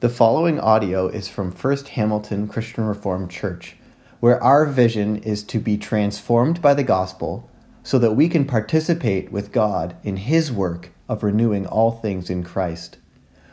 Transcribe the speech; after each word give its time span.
The 0.00 0.08
following 0.08 0.60
audio 0.60 1.08
is 1.08 1.28
from 1.28 1.50
First 1.50 1.88
Hamilton 1.88 2.46
Christian 2.46 2.84
Reformed 2.84 3.32
Church, 3.32 3.74
where 4.20 4.40
our 4.40 4.64
vision 4.64 5.16
is 5.16 5.42
to 5.42 5.58
be 5.58 5.76
transformed 5.76 6.62
by 6.62 6.72
the 6.72 6.84
gospel 6.84 7.50
so 7.82 7.98
that 7.98 8.12
we 8.12 8.28
can 8.28 8.44
participate 8.44 9.32
with 9.32 9.50
God 9.50 9.96
in 10.04 10.18
His 10.18 10.52
work 10.52 10.90
of 11.08 11.24
renewing 11.24 11.66
all 11.66 11.90
things 11.90 12.30
in 12.30 12.44
Christ. 12.44 12.98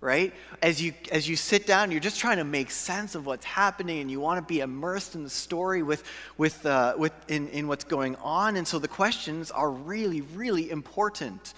right? 0.00 0.34
As 0.60 0.82
you 0.82 0.92
as 1.10 1.28
you 1.28 1.36
sit 1.36 1.66
down, 1.66 1.90
you're 1.90 2.00
just 2.00 2.20
trying 2.20 2.36
to 2.38 2.44
make 2.44 2.70
sense 2.70 3.14
of 3.14 3.24
what's 3.24 3.44
happening, 3.44 4.00
and 4.00 4.10
you 4.10 4.20
want 4.20 4.38
to 4.38 4.54
be 4.54 4.60
immersed 4.60 5.14
in 5.14 5.24
the 5.24 5.30
story 5.30 5.82
with 5.82 6.04
with 6.36 6.66
uh, 6.66 6.94
with 6.98 7.12
in, 7.28 7.48
in 7.48 7.68
what's 7.68 7.84
going 7.84 8.16
on. 8.16 8.56
And 8.56 8.66
so 8.68 8.78
the 8.78 8.88
questions 8.88 9.50
are 9.50 9.70
really, 9.70 10.20
really 10.34 10.70
important. 10.70 11.54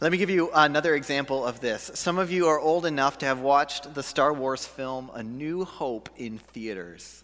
Let 0.00 0.10
me 0.10 0.18
give 0.18 0.30
you 0.30 0.50
another 0.52 0.94
example 0.94 1.44
of 1.44 1.60
this. 1.60 1.90
Some 1.94 2.18
of 2.18 2.32
you 2.32 2.48
are 2.48 2.58
old 2.58 2.84
enough 2.84 3.18
to 3.18 3.26
have 3.26 3.40
watched 3.40 3.94
the 3.94 4.02
Star 4.02 4.32
Wars 4.32 4.66
film 4.66 5.10
A 5.14 5.22
New 5.22 5.64
Hope 5.64 6.08
in 6.16 6.38
theaters. 6.38 7.22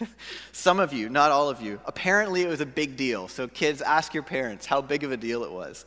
Some 0.52 0.80
of 0.80 0.92
you, 0.92 1.08
not 1.08 1.30
all 1.30 1.48
of 1.48 1.62
you. 1.62 1.80
Apparently, 1.86 2.42
it 2.42 2.48
was 2.48 2.60
a 2.60 2.66
big 2.66 2.96
deal. 2.96 3.28
So, 3.28 3.46
kids, 3.46 3.80
ask 3.80 4.12
your 4.12 4.24
parents 4.24 4.66
how 4.66 4.80
big 4.80 5.04
of 5.04 5.12
a 5.12 5.16
deal 5.16 5.44
it 5.44 5.52
was. 5.52 5.86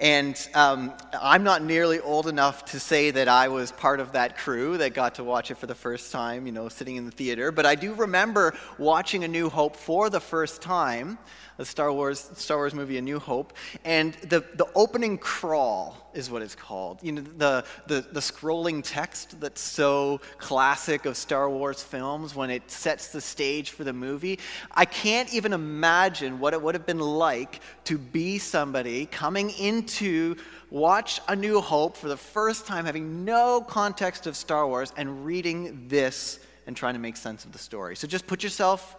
And 0.00 0.48
um, 0.54 0.94
I'm 1.12 1.44
not 1.44 1.62
nearly 1.62 2.00
old 2.00 2.26
enough 2.26 2.64
to 2.66 2.80
say 2.80 3.10
that 3.10 3.28
I 3.28 3.48
was 3.48 3.70
part 3.70 4.00
of 4.00 4.12
that 4.12 4.38
crew 4.38 4.78
that 4.78 4.94
got 4.94 5.16
to 5.16 5.24
watch 5.24 5.50
it 5.50 5.58
for 5.58 5.66
the 5.66 5.74
first 5.74 6.10
time, 6.10 6.46
you 6.46 6.52
know, 6.52 6.70
sitting 6.70 6.96
in 6.96 7.04
the 7.04 7.10
theater. 7.10 7.52
But 7.52 7.66
I 7.66 7.74
do 7.74 7.92
remember 7.92 8.54
watching 8.78 9.24
A 9.24 9.28
New 9.28 9.50
Hope 9.50 9.76
for 9.76 10.08
the 10.08 10.20
first 10.20 10.62
time 10.62 11.18
the 11.58 11.66
Star 11.66 11.92
Wars, 11.92 12.30
Star 12.36 12.56
Wars 12.56 12.72
movie, 12.72 12.96
A 12.96 13.02
New 13.02 13.18
Hope. 13.18 13.52
And 13.84 14.14
the, 14.14 14.42
the 14.54 14.66
opening 14.74 15.18
crawl 15.18 16.09
is 16.14 16.30
what 16.30 16.42
it's 16.42 16.54
called. 16.54 16.98
You 17.02 17.12
know, 17.12 17.22
the, 17.22 17.64
the, 17.86 18.00
the 18.12 18.20
scrolling 18.20 18.82
text 18.84 19.40
that's 19.40 19.60
so 19.60 20.20
classic 20.38 21.06
of 21.06 21.16
Star 21.16 21.48
Wars 21.48 21.82
films 21.82 22.34
when 22.34 22.50
it 22.50 22.70
sets 22.70 23.08
the 23.08 23.20
stage 23.20 23.70
for 23.70 23.84
the 23.84 23.92
movie. 23.92 24.38
I 24.70 24.84
can't 24.84 25.32
even 25.32 25.52
imagine 25.52 26.40
what 26.40 26.54
it 26.54 26.60
would 26.62 26.74
have 26.74 26.86
been 26.86 27.00
like 27.00 27.60
to 27.84 27.98
be 27.98 28.38
somebody 28.38 29.06
coming 29.06 29.50
into 29.50 30.36
watch 30.70 31.20
A 31.28 31.36
New 31.36 31.60
Hope 31.60 31.96
for 31.96 32.08
the 32.08 32.16
first 32.16 32.66
time, 32.66 32.84
having 32.84 33.24
no 33.24 33.60
context 33.60 34.26
of 34.26 34.36
Star 34.36 34.66
Wars, 34.66 34.92
and 34.96 35.24
reading 35.24 35.88
this 35.88 36.38
and 36.66 36.76
trying 36.76 36.94
to 36.94 37.00
make 37.00 37.16
sense 37.16 37.44
of 37.44 37.52
the 37.52 37.58
story. 37.58 37.96
So 37.96 38.06
just 38.06 38.26
put 38.26 38.42
yourself 38.42 38.96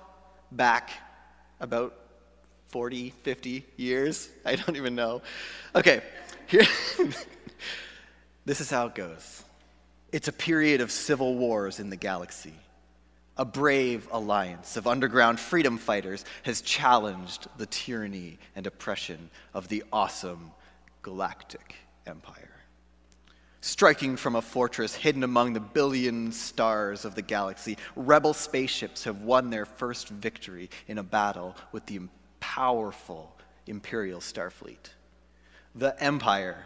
back 0.51 0.91
about 1.59 1.95
40, 2.71 3.11
50 3.23 3.65
years? 3.77 4.29
I 4.45 4.55
don't 4.55 4.75
even 4.75 4.95
know. 4.95 5.21
Okay, 5.75 6.01
here. 6.51 6.67
this 8.45 8.61
is 8.61 8.69
how 8.69 8.87
it 8.87 8.95
goes 8.95 9.43
it's 10.11 10.27
a 10.27 10.33
period 10.33 10.81
of 10.81 10.91
civil 10.91 11.35
wars 11.35 11.79
in 11.79 11.89
the 11.89 11.95
galaxy. 11.95 12.53
A 13.37 13.45
brave 13.45 14.09
alliance 14.11 14.75
of 14.75 14.85
underground 14.85 15.39
freedom 15.39 15.77
fighters 15.77 16.25
has 16.43 16.61
challenged 16.61 17.47
the 17.57 17.65
tyranny 17.65 18.37
and 18.55 18.67
oppression 18.67 19.29
of 19.53 19.69
the 19.69 19.85
awesome 19.93 20.51
galactic 21.01 21.75
empire. 22.05 22.49
Striking 23.61 24.17
from 24.17 24.35
a 24.35 24.41
fortress 24.41 24.93
hidden 24.93 25.23
among 25.23 25.53
the 25.53 25.61
billion 25.61 26.33
stars 26.33 27.05
of 27.05 27.15
the 27.15 27.21
galaxy, 27.21 27.77
rebel 27.95 28.33
spaceships 28.33 29.05
have 29.05 29.21
won 29.21 29.49
their 29.49 29.65
first 29.65 30.09
victory 30.09 30.69
in 30.87 30.97
a 30.97 31.03
battle 31.03 31.55
with 31.71 31.85
the 31.85 32.01
powerful 32.41 33.33
imperial 33.65 34.19
starfleet. 34.19 34.89
The 35.75 36.01
Empire 36.03 36.65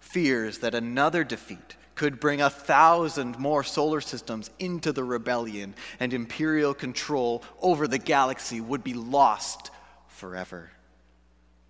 fears 0.00 0.58
that 0.58 0.74
another 0.74 1.24
defeat 1.24 1.76
could 1.94 2.20
bring 2.20 2.40
a 2.40 2.50
thousand 2.50 3.38
more 3.38 3.62
solar 3.64 4.00
systems 4.00 4.50
into 4.58 4.92
the 4.92 5.04
rebellion, 5.04 5.74
and 6.00 6.12
imperial 6.12 6.74
control 6.74 7.42
over 7.60 7.86
the 7.86 7.98
galaxy 7.98 8.60
would 8.60 8.82
be 8.82 8.94
lost 8.94 9.70
forever. 10.08 10.70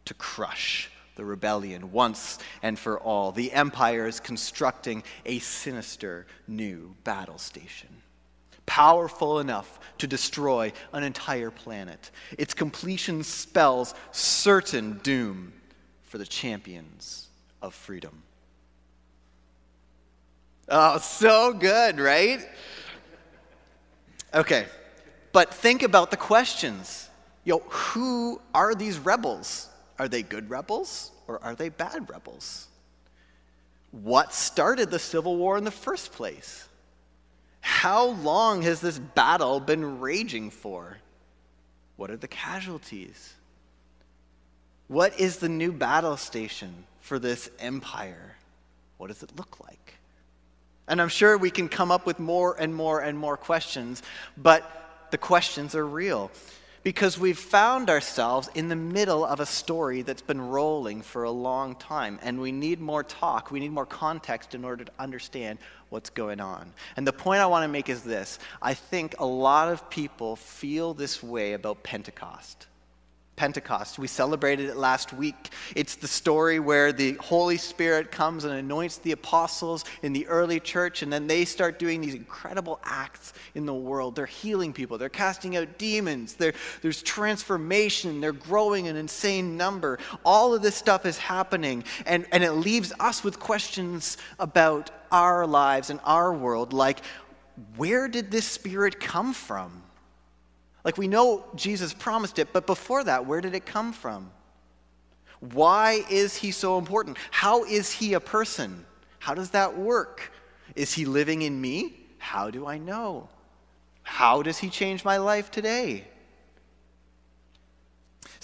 To 0.07 0.15
crush 0.15 0.91
the 1.17 1.25
rebellion 1.25 1.93
once 1.93 2.39
and 2.63 2.79
for 2.79 2.99
all, 2.99 3.33
the 3.33 3.53
Empire 3.53 4.07
is 4.07 4.21
constructing 4.21 5.03
a 5.25 5.39
sinister 5.39 6.27
new 6.47 6.95
battle 7.05 7.39
station 7.39 7.89
powerful 8.67 9.41
enough 9.41 9.79
to 9.99 10.07
destroy 10.07 10.73
an 10.93 11.03
entire 11.03 11.51
planet. 11.51 12.11
Its 12.39 12.55
completion 12.55 13.23
spells 13.23 13.95
certain 14.11 14.99
doom 15.03 15.53
for 16.15 16.19
the 16.19 16.25
champions 16.25 17.27
of 17.61 17.75
freedom. 17.75 18.23
Oh, 20.69 20.99
so 20.99 21.53
good, 21.53 21.99
right? 21.99 22.39
Okay, 24.33 24.67
but 25.33 25.53
think 25.53 25.83
about 25.83 26.13
the 26.13 26.17
questions. 26.17 27.11
Yo, 27.43 27.59
who 27.59 28.41
are 28.55 28.77
these 28.77 28.97
rebels? 28.97 29.69
Are 29.99 30.07
they 30.07 30.23
good 30.23 30.49
rebels 30.49 31.11
or 31.27 31.43
are 31.43 31.57
they 31.57 31.69
bad 31.69 32.09
rebels? 32.09 32.69
What 33.91 34.33
started 34.33 34.93
the 34.93 35.01
Civil 35.01 35.37
War 35.37 35.59
in 35.59 35.65
the 35.65 35.73
first 35.73 36.13
place? 36.13 36.69
How 37.61 38.05
long 38.05 38.63
has 38.63 38.81
this 38.81 39.01
battle 39.01 39.59
been 39.59 39.99
raging 39.99 40.53
for? 40.53 40.99
What 41.97 42.13
are 42.13 42.17
the 42.17 42.29
casualties? 42.29 43.35
What 44.89 45.19
is 45.19 45.39
the 45.39 45.49
new 45.49 45.73
battle 45.73 46.17
station 46.17 46.85
for 47.01 47.19
this 47.19 47.51
empire? 47.59 48.37
What 48.99 49.09
does 49.09 49.23
it 49.23 49.37
look 49.37 49.61
like? 49.61 49.95
And 50.87 51.01
I'm 51.01 51.09
sure 51.09 51.39
we 51.39 51.51
can 51.51 51.69
come 51.69 51.91
up 51.91 52.07
with 52.07 52.19
more 52.19 52.55
and 52.59 52.75
more 52.75 53.01
and 53.01 53.19
more 53.19 53.37
questions, 53.37 54.03
but 54.37 55.09
the 55.11 55.19
questions 55.19 55.75
are 55.75 55.87
real 55.87 56.31
because 56.83 57.19
we've 57.19 57.39
found 57.39 57.89
ourselves 57.89 58.51
in 58.55 58.69
the 58.69 58.77
middle 58.77 59.25
of 59.25 59.41
a 59.41 59.47
story 59.47 60.03
that's 60.03 60.21
been 60.21 60.41
rolling 60.41 61.01
for 61.01 61.25
a 61.25 61.31
long 61.31 61.75
time, 61.77 62.19
and 62.23 62.39
we 62.39 62.53
need 62.53 62.79
more 62.79 63.03
talk, 63.03 63.51
we 63.51 63.59
need 63.59 63.73
more 63.73 63.87
context 63.87 64.55
in 64.55 64.65
order 64.65 64.85
to 64.85 64.93
understand 64.99 65.59
what's 65.89 66.11
going 66.11 66.41
on. 66.41 66.71
And 66.99 67.07
the 67.07 67.13
point 67.13 67.41
I 67.41 67.47
want 67.47 67.65
to 67.65 67.69
make 67.69 67.89
is 67.89 68.03
this 68.03 68.39
I 68.61 68.75
think 68.75 69.15
a 69.19 69.25
lot 69.25 69.73
of 69.73 69.89
people 69.89 70.37
feel 70.37 70.93
this 70.93 71.23
way 71.23 71.55
about 71.55 71.83
Pentecost. 71.83 72.67
Pentecost. 73.37 73.99
We 73.99 74.07
celebrated 74.07 74.69
it 74.71 74.77
last 74.77 75.13
week. 75.13 75.51
It's 75.75 75.97
the 75.97 76.09
story 76.09 76.61
where 76.61 76.93
the 76.93 77.15
Holy 77.15 77.57
Spirit 77.57 78.11
comes 78.11 78.45
and 78.45 78.55
anoints 78.55 78.99
the 78.99 79.13
apostles 79.13 79.85
in 80.03 80.13
the 80.13 80.27
early 80.27 80.61
church, 80.61 81.03
and 81.03 81.13
then 81.13 81.27
they 81.27 81.45
start 81.45 81.79
doing 81.79 82.01
these 82.01 82.15
incredible 82.15 82.81
acts 82.85 83.33
in 83.55 83.67
the 83.67 83.75
world. 83.75 84.17
They're 84.17 84.27
healing 84.27 84.73
people, 84.73 84.99
they're 84.99 85.09
casting 85.09 85.57
out 85.57 85.79
demons, 85.79 86.35
there's 86.35 87.03
transformation, 87.03 88.21
they're 88.21 88.33
growing 88.33 88.89
an 88.89 88.97
insane 88.97 89.57
number. 89.57 89.99
All 90.25 90.55
of 90.55 90.63
this 90.63 90.75
stuff 90.75 91.07
is 91.07 91.19
happening, 91.19 91.85
and, 92.07 92.27
and 92.33 92.45
it 92.45 92.53
leaves 92.53 92.93
us 93.01 93.23
with 93.23 93.41
questions 93.41 94.17
about 94.39 94.91
our 95.11 95.47
lives 95.47 95.91
and 95.91 96.01
our 96.05 96.33
world 96.33 96.73
like, 96.73 97.01
where 97.77 98.09
did 98.09 98.33
this 98.33 98.45
Spirit 98.45 98.99
come 98.99 99.33
from? 99.33 99.84
Like 100.85 100.99
we 100.99 101.09
know 101.09 101.45
Jesus 101.55 101.95
promised 101.95 102.39
it, 102.39 102.53
but 102.53 102.67
before 102.67 103.05
that, 103.05 103.27
where 103.27 103.41
did 103.41 103.55
it 103.55 103.65
come 103.65 103.93
from? 103.93 104.31
Why 105.41 106.05
is 106.11 106.37
he 106.37 106.51
so 106.51 106.79
important? 106.79 107.17
How 107.31 107.65
is 107.65 107.91
he 107.91 108.15
a 108.15 108.21
person? 108.21 108.85
How 109.19 109.35
does 109.35 109.51
that 109.51 109.77
work? 109.77 110.31
Is 110.77 110.93
he 110.93 111.05
living 111.05 111.43
in 111.43 111.61
me? 111.61 111.97
How 112.19 112.51
do 112.51 112.67
I 112.67 112.79
know? 112.79 113.29
How 114.03 114.43
does 114.43 114.59
he 114.59 114.69
change 114.69 115.05
my 115.05 115.17
life 115.17 115.51
today? 115.51 116.05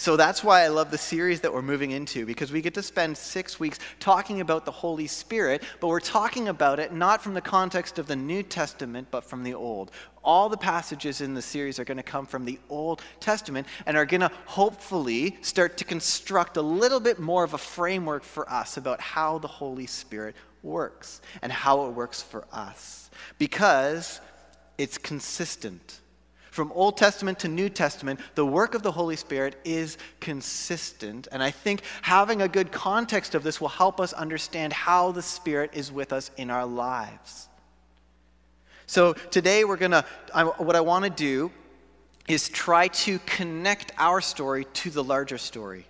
So 0.01 0.17
that's 0.17 0.43
why 0.43 0.63
I 0.63 0.69
love 0.69 0.91
the 0.91 0.97
series 0.97 1.43
that 1.43 1.53
we're 1.53 1.61
moving 1.61 1.91
into 1.91 2.25
because 2.25 2.51
we 2.51 2.63
get 2.63 2.73
to 2.73 2.83
spend 2.83 3.19
six 3.19 3.61
weeks 3.61 3.79
talking 3.99 4.41
about 4.41 4.65
the 4.65 4.71
Holy 4.71 5.07
Spirit, 5.07 5.63
but 5.79 5.89
we're 5.89 6.01
talking 6.01 6.49
about 6.49 6.81
it 6.81 6.95
not 6.95 7.23
from 7.23 7.35
the 7.35 7.43
context 7.43 7.99
of 7.99 8.07
the 8.07 8.17
New 8.17 8.43
Testament, 8.43 9.09
but 9.11 9.27
from 9.27 9.43
the 9.43 9.53
Old. 9.53 9.91
All 10.25 10.49
the 10.49 10.57
passages 10.57 11.21
in 11.21 11.35
the 11.35 11.43
series 11.43 11.79
are 11.79 11.85
going 11.85 11.99
to 11.99 12.03
come 12.03 12.25
from 12.25 12.47
the 12.47 12.59
Old 12.71 13.03
Testament 13.21 13.67
and 13.85 13.95
are 13.95 14.07
going 14.07 14.23
to 14.23 14.31
hopefully 14.47 15.37
start 15.43 15.77
to 15.77 15.85
construct 15.85 16.57
a 16.57 16.63
little 16.63 17.01
bit 17.01 17.19
more 17.19 17.45
of 17.45 17.53
a 17.53 17.59
framework 17.59 18.23
for 18.23 18.51
us 18.51 18.79
about 18.79 19.03
how 19.03 19.37
the 19.37 19.49
Holy 19.49 19.87
Spirit 19.87 20.35
works 20.63 21.21
and 21.43 21.53
how 21.53 21.87
it 21.89 21.91
works 21.91 22.23
for 22.23 22.47
us 22.53 23.11
because 23.37 24.23
it's 24.79 24.97
consistent. 24.97 26.01
From 26.51 26.73
Old 26.73 26.97
Testament 26.97 27.39
to 27.41 27.49
New 27.49 27.69
Testament, 27.69 28.21
the 28.35 28.45
work 28.45 28.75
of 28.75 28.83
the 28.83 28.91
Holy 28.91 29.17
Spirit 29.17 29.57
is 29.65 29.99
consistent. 30.19 31.29
And 31.31 31.43
I 31.43 31.51
think 31.51 31.83
having 32.03 32.43
a 32.43 32.49
good 32.49 32.73
context 32.73 33.35
of 33.35 33.43
this 33.43 33.61
will 33.61 33.69
help 33.69 34.01
us 34.01 34.13
understand 34.13 34.73
how 34.73 35.13
the 35.13 35.23
Spirit 35.23 35.71
is 35.75 35.93
with 35.93 36.13
us 36.13 36.31
in 36.37 36.51
our 36.51 36.67
lives. 36.67 37.49
So 38.87 39.13
today, 39.13 39.65
we're 39.65 39.77
going 39.77 39.93
to, 39.93 40.05
what 40.59 40.75
I 40.75 40.81
want 40.81 41.05
to 41.05 41.11
do 41.11 41.53
is 42.27 42.49
try 42.49 42.89
to 42.89 43.21
connect 43.21 43.93
our 43.97 44.21
story 44.21 44.65
to 44.65 44.91
the 44.91 45.05
larger 45.05 45.39
story 45.39 45.87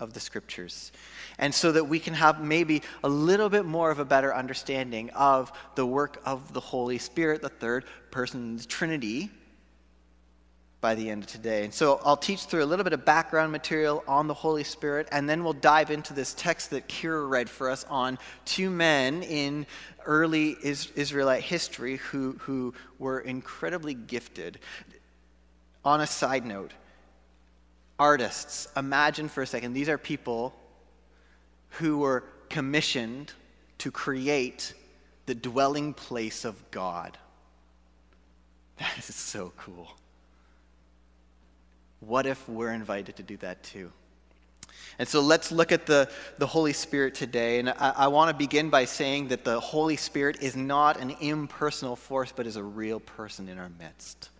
of 0.00 0.12
the 0.12 0.20
Scriptures 0.20 0.90
and 1.38 1.54
so 1.54 1.72
that 1.72 1.84
we 1.84 2.00
can 2.00 2.14
have 2.14 2.42
maybe 2.42 2.82
a 3.04 3.08
little 3.08 3.48
bit 3.48 3.64
more 3.64 3.90
of 3.90 3.98
a 3.98 4.04
better 4.04 4.34
understanding 4.34 5.10
of 5.10 5.52
the 5.76 5.86
work 5.86 6.20
of 6.26 6.52
the 6.52 6.60
Holy 6.60 6.98
Spirit, 6.98 7.42
the 7.42 7.48
third 7.48 7.84
person 8.10 8.56
the 8.56 8.64
Trinity, 8.64 9.30
by 10.80 10.94
the 10.94 11.10
end 11.10 11.24
of 11.24 11.28
today. 11.28 11.64
And 11.64 11.74
so 11.74 12.00
I'll 12.04 12.16
teach 12.16 12.44
through 12.44 12.64
a 12.64 12.66
little 12.66 12.84
bit 12.84 12.92
of 12.92 13.04
background 13.04 13.52
material 13.52 14.02
on 14.08 14.26
the 14.26 14.34
Holy 14.34 14.64
Spirit, 14.64 15.08
and 15.12 15.28
then 15.28 15.44
we'll 15.44 15.52
dive 15.52 15.90
into 15.90 16.14
this 16.14 16.34
text 16.34 16.70
that 16.70 16.88
Kira 16.88 17.28
read 17.28 17.50
for 17.50 17.70
us 17.70 17.84
on 17.90 18.18
two 18.44 18.70
men 18.70 19.22
in 19.22 19.66
early 20.06 20.56
Israelite 20.62 21.42
history 21.42 21.96
who, 21.96 22.36
who 22.40 22.72
were 22.98 23.20
incredibly 23.20 23.94
gifted. 23.94 24.58
On 25.84 26.00
a 26.00 26.06
side 26.06 26.46
note, 26.46 26.72
artists, 27.98 28.68
imagine 28.76 29.28
for 29.28 29.42
a 29.42 29.46
second, 29.46 29.74
these 29.74 29.88
are 29.88 29.98
people 29.98 30.54
who 31.70 31.98
were 31.98 32.24
commissioned 32.48 33.32
to 33.78 33.90
create 33.90 34.74
the 35.26 35.34
dwelling 35.34 35.94
place 35.94 36.44
of 36.44 36.70
God. 36.70 37.18
That 38.78 38.96
is 38.96 39.14
so 39.14 39.52
cool. 39.58 39.90
What 42.00 42.26
if 42.26 42.48
we're 42.48 42.72
invited 42.72 43.16
to 43.16 43.22
do 43.22 43.36
that 43.38 43.62
too? 43.62 43.92
And 44.98 45.08
so 45.08 45.20
let's 45.20 45.50
look 45.50 45.72
at 45.72 45.86
the, 45.86 46.10
the 46.38 46.46
Holy 46.46 46.72
Spirit 46.72 47.14
today. 47.14 47.58
And 47.58 47.70
I, 47.70 47.94
I 47.96 48.08
want 48.08 48.30
to 48.30 48.36
begin 48.36 48.68
by 48.68 48.84
saying 48.84 49.28
that 49.28 49.44
the 49.44 49.58
Holy 49.58 49.96
Spirit 49.96 50.42
is 50.42 50.56
not 50.56 51.00
an 51.00 51.10
impersonal 51.20 51.96
force, 51.96 52.32
but 52.34 52.46
is 52.46 52.56
a 52.56 52.62
real 52.62 53.00
person 53.00 53.48
in 53.48 53.58
our 53.58 53.70
midst. 53.78 54.30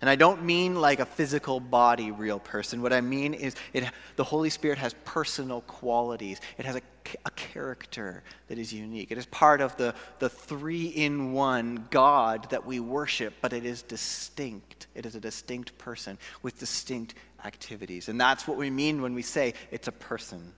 And 0.00 0.08
I 0.08 0.16
don't 0.16 0.44
mean 0.44 0.80
like 0.80 1.00
a 1.00 1.06
physical 1.06 1.60
body 1.60 2.10
real 2.10 2.38
person. 2.38 2.82
What 2.82 2.92
I 2.92 3.00
mean 3.00 3.34
is 3.34 3.54
it, 3.72 3.84
the 4.16 4.24
Holy 4.24 4.50
Spirit 4.50 4.78
has 4.78 4.94
personal 5.04 5.62
qualities. 5.62 6.40
It 6.56 6.64
has 6.64 6.76
a, 6.76 6.82
a 7.24 7.30
character 7.32 8.22
that 8.48 8.58
is 8.58 8.72
unique. 8.72 9.10
It 9.10 9.18
is 9.18 9.26
part 9.26 9.60
of 9.60 9.76
the, 9.76 9.94
the 10.18 10.28
three 10.28 10.86
in 10.86 11.32
one 11.32 11.86
God 11.90 12.50
that 12.50 12.64
we 12.64 12.80
worship, 12.80 13.34
but 13.40 13.52
it 13.52 13.64
is 13.64 13.82
distinct. 13.82 14.86
It 14.94 15.06
is 15.06 15.14
a 15.14 15.20
distinct 15.20 15.76
person 15.78 16.18
with 16.42 16.58
distinct 16.58 17.14
activities. 17.44 18.08
And 18.08 18.20
that's 18.20 18.46
what 18.46 18.56
we 18.56 18.70
mean 18.70 19.02
when 19.02 19.14
we 19.14 19.22
say 19.22 19.54
it's 19.70 19.88
a 19.88 19.92
person. 19.92 20.52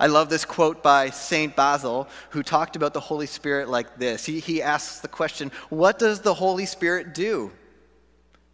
I 0.00 0.06
love 0.06 0.30
this 0.30 0.44
quote 0.44 0.82
by 0.82 1.10
St. 1.10 1.54
Basil, 1.54 2.08
who 2.30 2.42
talked 2.42 2.76
about 2.76 2.94
the 2.94 3.00
Holy 3.00 3.26
Spirit 3.26 3.68
like 3.68 3.98
this. 3.98 4.24
He, 4.24 4.40
he 4.40 4.62
asks 4.62 5.00
the 5.00 5.08
question, 5.08 5.52
What 5.68 5.98
does 5.98 6.20
the 6.20 6.34
Holy 6.34 6.66
Spirit 6.66 7.14
do? 7.14 7.52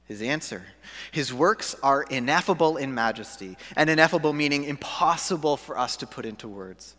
His 0.09 0.23
answer 0.23 0.65
His 1.13 1.35
works 1.35 1.77
are 1.83 2.03
ineffable 2.03 2.79
in 2.79 2.95
majesty, 2.95 3.59
and 3.77 3.91
ineffable 3.91 4.33
meaning 4.33 4.65
impossible 4.65 5.59
for 5.59 5.79
us 5.79 5.99
to 5.99 6.07
put 6.07 6.25
into 6.25 6.49
words. 6.49 6.97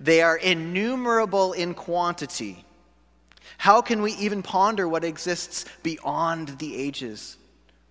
They 0.00 0.22
are 0.22 0.38
innumerable 0.38 1.52
in 1.52 1.74
quantity. 1.74 2.64
How 3.58 3.82
can 3.82 4.00
we 4.00 4.14
even 4.14 4.42
ponder 4.42 4.88
what 4.88 5.04
exists 5.04 5.66
beyond 5.82 6.58
the 6.58 6.74
ages? 6.74 7.36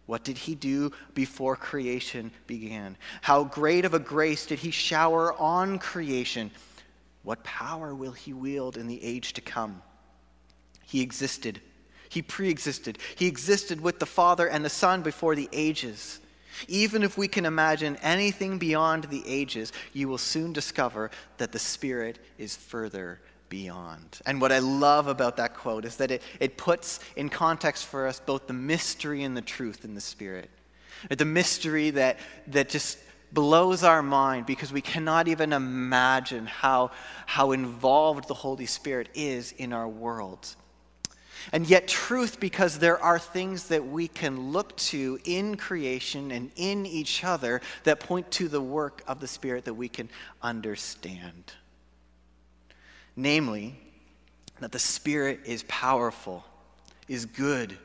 What 0.07 0.23
did 0.23 0.37
he 0.37 0.55
do 0.55 0.91
before 1.13 1.55
creation 1.55 2.31
began? 2.47 2.97
How 3.21 3.43
great 3.43 3.85
of 3.85 3.93
a 3.93 3.99
grace 3.99 4.47
did 4.47 4.59
he 4.59 4.71
shower 4.71 5.33
on 5.39 5.77
creation? 5.77 6.49
What 7.21 7.43
power 7.43 7.93
will 7.93 8.11
he 8.11 8.33
wield 8.33 8.77
in 8.77 8.87
the 8.87 9.03
age 9.03 9.33
to 9.33 9.41
come? 9.41 9.83
He 10.85 11.01
existed 11.01 11.61
he 12.15 12.21
pre 12.21 12.49
existed. 12.49 12.97
He 13.17 13.27
existed 13.27 13.81
with 13.81 13.99
the 13.99 14.05
Father 14.05 14.47
and 14.47 14.63
the 14.63 14.69
Son 14.69 15.01
before 15.01 15.35
the 15.35 15.49
ages. 15.51 16.21
Even 16.69 17.03
if 17.03 17.17
we 17.17 17.27
can 17.27 17.45
imagine 17.45 17.97
anything 18.01 18.57
beyond 18.57 19.03
the 19.05 19.21
ages, 19.27 19.73
you 19.91 20.07
will 20.07 20.17
soon 20.17 20.53
discover 20.53 21.11
that 21.39 21.51
the 21.51 21.59
Spirit 21.59 22.19
is 22.37 22.55
further 22.55 23.19
beyond. 23.49 24.21
And 24.25 24.39
what 24.39 24.53
I 24.53 24.59
love 24.59 25.09
about 25.09 25.35
that 25.35 25.55
quote 25.55 25.83
is 25.83 25.97
that 25.97 26.09
it, 26.09 26.21
it 26.39 26.55
puts 26.55 27.01
in 27.17 27.27
context 27.27 27.85
for 27.85 28.07
us 28.07 28.21
both 28.21 28.47
the 28.47 28.53
mystery 28.53 29.23
and 29.23 29.35
the 29.35 29.41
truth 29.41 29.83
in 29.83 29.93
the 29.93 29.99
Spirit. 29.99 30.49
The 31.09 31.25
mystery 31.25 31.89
that, 31.89 32.17
that 32.47 32.69
just 32.69 32.97
blows 33.33 33.83
our 33.83 34.01
mind 34.01 34.45
because 34.45 34.71
we 34.71 34.79
cannot 34.79 35.27
even 35.27 35.51
imagine 35.51 36.45
how, 36.45 36.91
how 37.25 37.51
involved 37.51 38.29
the 38.29 38.33
Holy 38.33 38.67
Spirit 38.67 39.09
is 39.13 39.51
in 39.51 39.73
our 39.73 39.89
world. 39.89 40.55
And 41.51 41.67
yet, 41.67 41.87
truth, 41.87 42.39
because 42.39 42.79
there 42.79 43.01
are 43.01 43.19
things 43.19 43.67
that 43.67 43.85
we 43.85 44.07
can 44.07 44.51
look 44.51 44.75
to 44.77 45.19
in 45.25 45.57
creation 45.57 46.31
and 46.31 46.51
in 46.55 46.85
each 46.85 47.23
other 47.23 47.61
that 47.83 47.99
point 47.99 48.31
to 48.31 48.47
the 48.47 48.61
work 48.61 49.03
of 49.07 49.19
the 49.19 49.27
Spirit 49.27 49.65
that 49.65 49.73
we 49.73 49.89
can 49.89 50.09
understand. 50.41 51.53
Namely, 53.15 53.75
that 54.59 54.71
the 54.71 54.79
Spirit 54.79 55.41
is 55.45 55.63
powerful, 55.67 56.43
is 57.07 57.25
good, 57.25 57.77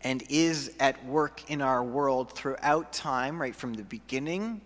and 0.00 0.22
is 0.28 0.72
at 0.80 1.04
work 1.06 1.50
in 1.50 1.60
our 1.60 1.82
world 1.82 2.32
throughout 2.32 2.92
time, 2.92 3.40
right 3.40 3.56
from 3.56 3.74
the 3.74 3.84
beginning 3.84 4.60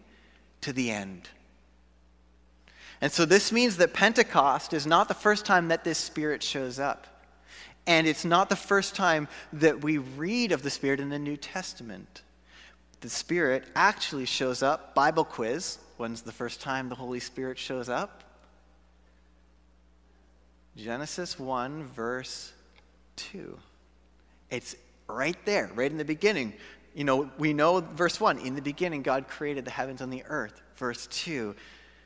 to 0.61 0.73
the 0.73 0.91
end. 0.91 1.29
And 3.01 3.13
so 3.13 3.25
this 3.25 3.53
means 3.53 3.77
that 3.77 3.95
Pentecost 3.95 4.73
is 4.73 4.87
not 4.87 5.09
the 5.09 5.15
first 5.15 5.47
time 5.47 5.69
that 5.69 5.85
this 5.85 5.99
Spirit 5.99 6.43
shows 6.43 6.79
up. 6.79 7.07
And 7.89 8.07
it's 8.07 8.27
not 8.27 8.51
the 8.51 8.57
first 8.57 8.95
time 8.95 9.29
that 9.55 9.83
we 9.83 9.97
read 9.97 10.53
of 10.53 10.63
the 10.63 10.69
Spirit 10.69 11.01
in 11.01 11.09
the 11.09 11.19
New 11.19 11.39
Testament. 11.39 12.23
The 13.01 13.09
Spirit 13.09 13.65
actually 13.75 14.27
shows 14.27 14.63
up. 14.63 14.95
Bible 14.95 15.25
quiz. 15.25 15.79
When's 15.97 16.21
the 16.21 16.31
first 16.31 16.61
time 16.61 16.91
the 16.91 16.95
Holy 16.95 17.19
Spirit 17.19 17.59
shows 17.59 17.89
up? 17.89 18.25
Genesis 20.77 21.39
1, 21.39 21.85
verse 21.85 22.53
2. 23.17 23.59
It's 24.51 24.77
right 25.09 25.37
there, 25.47 25.71
right 25.75 25.91
in 25.91 25.97
the 25.97 26.05
beginning. 26.05 26.53
You 26.95 27.05
know, 27.05 27.31
we 27.39 27.55
know 27.55 27.81
verse 27.81 28.21
1 28.21 28.41
in 28.41 28.55
the 28.55 28.63
beginning, 28.63 29.01
God 29.01 29.29
created 29.29 29.65
the 29.65 29.71
heavens 29.71 30.03
and 30.03 30.13
the 30.13 30.25
earth. 30.29 30.61
Verse 30.77 31.07
2 31.07 31.57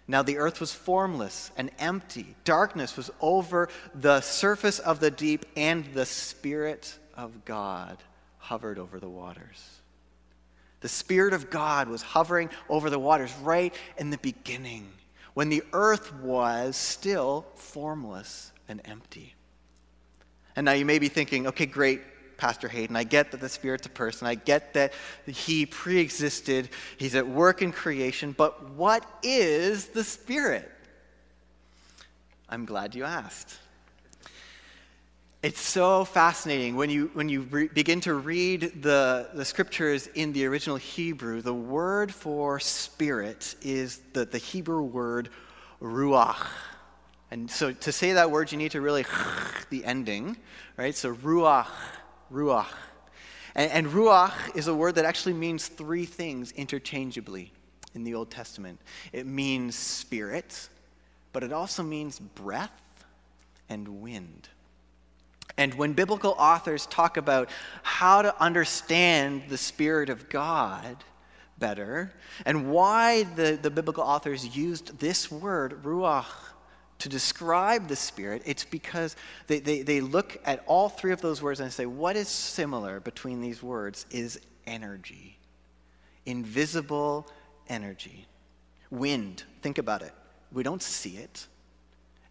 now 0.09 0.23
the 0.23 0.39
earth 0.39 0.61
was 0.61 0.73
formless 0.73 1.51
and 1.57 1.71
empty. 1.79 2.35
Darkness 2.45 2.97
was 2.97 3.11
over 3.21 3.69
the 3.95 4.21
surface 4.21 4.79
of 4.79 5.01
the 5.01 5.11
deep, 5.11 5.47
and 5.57 5.85
the 5.95 6.07
Spirit 6.07 6.99
of 7.15 7.45
God 7.45 7.99
hovered 8.39 8.79
over 8.79 8.99
the 8.99 9.09
waters. 9.09 9.79
The 10.81 10.89
Spirit 10.89 11.33
of 11.33 11.49
God 11.49 11.89
was 11.89 12.03
hovering 12.03 12.51
over 12.69 12.91
the 12.91 12.99
waters 12.99 13.33
right 13.43 13.73
in 13.97 14.11
the 14.11 14.19
beginning, 14.19 14.91
when 15.35 15.49
the 15.49 15.63
earth 15.73 16.13
was 16.17 16.77
still 16.77 17.47
formless 17.55 18.53
and 18.69 18.81
empty. 18.85 19.35
And 20.57 20.65
now 20.65 20.73
you 20.73 20.85
may 20.85 20.99
be 20.99 21.09
thinking, 21.09 21.47
okay, 21.47 21.67
great, 21.67 22.03
Pastor 22.43 22.67
Hayden. 22.67 22.97
I 22.97 23.05
get 23.05 23.31
that 23.31 23.41
the 23.41 23.49
Spirit's 23.49 23.87
a 23.87 23.89
person. 23.89 24.27
I 24.27 24.35
get 24.35 24.75
that 24.75 24.93
He 25.27 25.65
pre 25.65 26.01
existed, 26.01 26.71
He's 26.97 27.15
at 27.15 27.29
work 27.29 27.63
in 27.63 27.71
creation. 27.71 28.35
But 28.37 28.71
what 28.71 29.07
is 29.23 29.87
the 29.87 30.03
Spirit? 30.03 30.69
I'm 32.49 32.65
glad 32.65 32.97
you 32.97 33.05
asked. 33.05 33.57
It's 35.45 35.61
so 35.61 36.05
fascinating 36.05 36.75
when 36.75 36.91
you, 36.91 37.13
when 37.15 37.29
you 37.29 37.43
re- 37.43 37.69
begin 37.69 38.01
to 38.01 38.15
read 38.15 38.83
the, 38.83 39.29
the 39.35 39.45
scriptures 39.45 40.09
in 40.09 40.33
the 40.33 40.45
original 40.47 40.77
Hebrew. 40.77 41.43
The 41.43 41.55
word 41.55 42.13
for 42.13 42.59
spirit 42.59 43.55
is 43.63 44.01
the, 44.15 44.25
the 44.25 44.39
Hebrew 44.39 44.83
word 44.83 45.29
ruach. 45.81 46.45
And 47.31 47.49
so 47.49 47.71
to 47.71 47.93
say 47.93 48.15
that 48.15 48.33
word, 48.33 48.51
you 48.51 48.59
need 48.59 48.73
to 48.73 48.81
really 48.81 49.07
the 49.71 49.85
ending, 49.85 50.37
right? 50.77 50.97
So 50.97 51.15
ruach 51.15 51.69
ruach. 52.33 52.67
And, 53.55 53.71
and, 53.71 53.87
ruach 53.89 54.57
is 54.57 54.67
a 54.67 54.75
word 54.75 54.95
that 54.95 55.05
actually 55.05 55.35
means 55.35 55.69
three 55.69 56.07
things 56.07 56.53
interchangeably. 56.53 57.53
in 57.95 58.05
the 58.05 58.15
Old 58.15 58.31
Testament. 58.31 58.81
It 59.13 59.27
means 59.27 59.75
spirit, 59.75 60.69
but 61.33 61.43
it 61.43 61.53
also 61.53 61.83
means 61.83 62.19
breath 62.19 63.05
and 63.69 64.01
wind. 64.01 64.49
And 65.59 65.75
when 65.75 65.93
biblical 65.93 66.35
authors 66.39 66.87
talk 66.87 67.17
about 67.17 67.51
how 67.83 68.23
to 68.23 68.41
understand 68.43 69.45
the 69.49 69.59
Spirit 69.59 70.09
of 70.09 70.29
God 70.29 70.97
better, 71.59 72.13
and 72.47 72.71
why 72.71 73.25
the, 73.25 73.59
the 73.61 73.71
biblical 73.71 74.03
authors 74.03 74.57
used 74.57 74.99
this 74.99 75.31
word, 75.31 75.83
ruach, 75.83 76.25
to 77.03 77.09
describe 77.09 77.89
the 77.89 77.97
Spirit, 77.97 78.43
it's 78.47 78.65
because 78.65 79.17
they, 79.49 79.59
they, 79.59 79.83
they 79.83 80.01
look 80.01 80.41
at 80.45 80.63
all 80.67 80.89
three 80.89 81.13
of 81.13 81.21
those 81.21 81.43
words 81.43 81.61
and 81.61 81.73
say, 81.73 81.85
what 81.85 82.17
is 82.17 82.29
similar 82.29 83.01
between 83.01 83.41
these 83.41 83.63
words 83.63 84.07
is 84.11 84.41
energy, 84.67 85.37
invisible 86.27 87.27
energy. 87.69 88.27
Wind, 88.91 89.43
think 89.63 89.79
about 89.79 90.03
it. 90.03 90.13
We 90.53 90.63
don't 90.63 90.83
see 90.83 91.17
it 91.17 91.47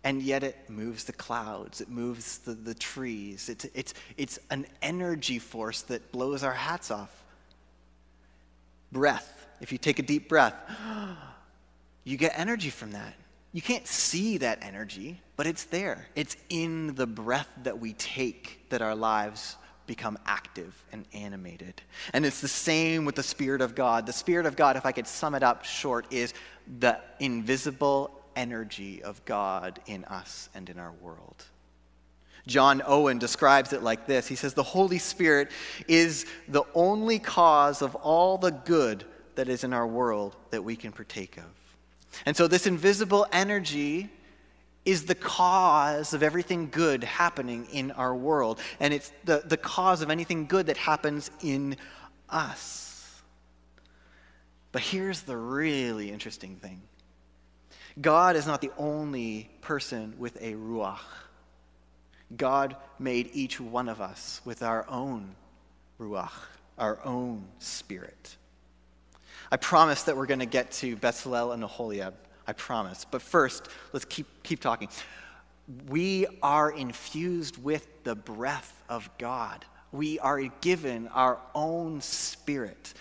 and 0.04 0.22
yet 0.22 0.44
it 0.44 0.58
moves 0.70 1.04
the 1.04 1.14
clouds, 1.14 1.82
it 1.82 1.90
moves 1.90 2.40
the, 2.40 2.54
the 2.54 2.74
trees. 2.74 3.50
It's, 3.50 3.66
it's, 3.74 3.94
it's 4.18 4.40
an 4.50 4.66
energy 4.82 5.38
force 5.38 5.82
that 5.84 6.12
blows 6.12 6.44
our 6.44 6.54
hats 6.54 6.90
off. 6.90 7.24
Breath, 8.92 9.48
if 9.60 9.72
you 9.72 9.78
take 9.78 10.00
a 10.00 10.04
deep 10.04 10.28
breath, 10.28 10.56
you 12.04 12.18
get 12.18 12.34
energy 12.36 12.70
from 12.70 12.92
that. 12.94 13.14
You 13.54 13.62
can't 13.62 13.88
see 13.88 14.38
that 14.38 14.60
energy, 14.62 15.22
but 15.36 15.46
it's 15.46 15.66
there. 15.66 16.08
It's 16.16 16.38
in 16.50 16.96
the 16.96 17.08
breath 17.08 17.50
that 17.64 17.80
we 17.80 17.94
take 17.94 18.70
that 18.70 18.82
our 18.82 18.96
lives 18.96 19.58
become 19.88 20.18
active 20.26 20.86
and 20.94 21.06
animated. 21.14 21.82
And 22.14 22.26
it's 22.26 22.40
the 22.40 22.48
same 22.48 23.04
with 23.04 23.16
the 23.16 23.24
Spirit 23.24 23.62
of 23.62 23.76
God. 23.76 24.06
The 24.06 24.14
Spirit 24.14 24.46
of 24.46 24.56
God, 24.56 24.78
if 24.78 24.86
I 24.86 24.94
could 24.94 25.08
sum 25.08 25.36
it 25.36 25.44
up 25.44 25.66
short, 25.66 26.06
is 26.12 26.34
the 26.80 27.00
invisible 27.20 28.12
energy 28.38 29.04
of 29.04 29.24
God 29.26 29.82
in 29.86 30.06
us 30.06 30.50
and 30.54 30.70
in 30.70 30.80
our 30.80 30.94
world. 30.94 31.44
John 32.48 32.82
Owen 32.86 33.20
describes 33.20 33.74
it 33.74 33.84
like 33.84 34.08
this 34.08 34.28
He 34.28 34.36
says, 34.36 34.54
The 34.54 34.64
Holy 34.64 34.98
Spirit 34.98 35.50
is 35.90 36.26
the 36.48 36.64
only 36.74 37.20
cause 37.20 37.82
of 37.82 37.96
all 37.96 38.38
the 38.38 38.52
good 38.52 39.04
that 39.36 39.50
is 39.50 39.64
in 39.64 39.74
our 39.74 39.88
world 39.88 40.36
that 40.52 40.64
we 40.64 40.76
can 40.76 40.92
partake 40.92 41.38
of. 41.38 41.61
And 42.26 42.36
so, 42.36 42.48
this 42.48 42.68
invisible 42.68 43.26
energy 43.32 44.10
is 44.84 45.06
the 45.06 45.16
cause 45.16 46.14
of 46.14 46.24
everything 46.24 46.70
good 46.70 47.04
happening 47.04 47.68
in 47.72 47.92
our 47.92 48.16
world. 48.16 48.60
And 48.80 48.94
it's 48.94 49.12
the, 49.24 49.44
the 49.46 49.58
cause 49.58 50.02
of 50.02 50.10
anything 50.10 50.48
good 50.48 50.68
that 50.68 50.78
happens 50.78 51.30
in 51.42 51.78
us. 52.30 53.22
But 54.72 54.82
here's 54.82 55.22
the 55.22 55.38
really 55.38 56.12
interesting 56.12 56.56
thing 56.56 56.82
God 58.00 58.36
is 58.36 58.48
not 58.48 58.62
the 58.62 58.72
only 58.78 59.50
person 59.62 60.16
with 60.18 60.38
a 60.42 60.54
ruach. 60.54 61.00
God 62.36 62.78
made 62.98 63.30
each 63.34 63.60
one 63.60 63.90
of 63.90 64.00
us 64.00 64.42
with 64.46 64.64
our 64.64 64.90
own 64.90 65.36
ruach, 66.00 66.32
our 66.78 67.00
own 67.04 67.46
spirit. 67.60 68.38
I 69.52 69.58
promise 69.58 70.04
that 70.04 70.16
we're 70.16 70.28
going 70.28 70.40
to 70.40 70.46
get 70.46 70.72
to 70.74 70.96
Bezalel 70.96 71.54
and 71.54 71.64
Aholiab. 71.64 72.14
I 72.48 72.54
promise. 72.54 73.06
But 73.10 73.22
first, 73.22 73.68
let's 73.94 74.06
keep, 74.06 74.26
keep 74.44 74.62
talking. 74.62 74.90
We 75.88 76.26
are 76.42 76.72
infused 76.72 77.62
with 77.62 78.04
the 78.04 78.16
breath 78.16 78.82
of 78.90 79.10
God. 79.18 79.66
We 79.92 80.20
are 80.20 80.42
given 80.62 81.08
our 81.10 81.38
own 81.54 82.02
spirit. 82.02 82.94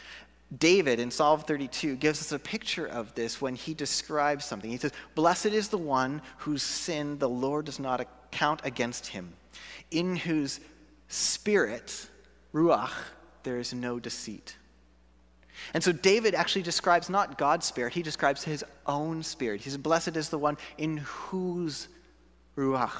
David 0.56 0.98
in 0.98 1.12
Psalm 1.12 1.40
32 1.40 1.96
gives 1.96 2.20
us 2.20 2.32
a 2.32 2.38
picture 2.38 2.86
of 2.86 3.14
this 3.14 3.40
when 3.40 3.54
he 3.54 3.72
describes 3.72 4.44
something. 4.44 4.70
He 4.70 4.76
says, 4.76 4.92
Blessed 5.14 5.46
is 5.46 5.68
the 5.68 5.78
one 5.78 6.20
whose 6.38 6.62
sin 6.62 7.18
the 7.18 7.28
Lord 7.28 7.66
does 7.66 7.78
not 7.78 8.04
count 8.32 8.60
against 8.64 9.06
him, 9.06 9.32
in 9.92 10.16
whose 10.16 10.58
spirit, 11.08 12.08
Ruach, 12.52 12.90
there 13.44 13.58
is 13.58 13.72
no 13.72 14.00
deceit. 14.00 14.56
And 15.74 15.82
so 15.82 15.92
David 15.92 16.34
actually 16.34 16.62
describes 16.62 17.08
not 17.08 17.38
God's 17.38 17.66
spirit, 17.66 17.92
he 17.92 18.02
describes 18.02 18.44
his 18.44 18.64
own 18.86 19.22
spirit. 19.22 19.60
He 19.60 19.70
says, 19.70 19.78
Blessed 19.78 20.16
is 20.16 20.28
the 20.28 20.38
one 20.38 20.56
in 20.78 20.98
whose 20.98 21.88
Ruach 22.56 22.92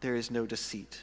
there 0.00 0.16
is 0.16 0.30
no 0.30 0.46
deceit. 0.46 1.02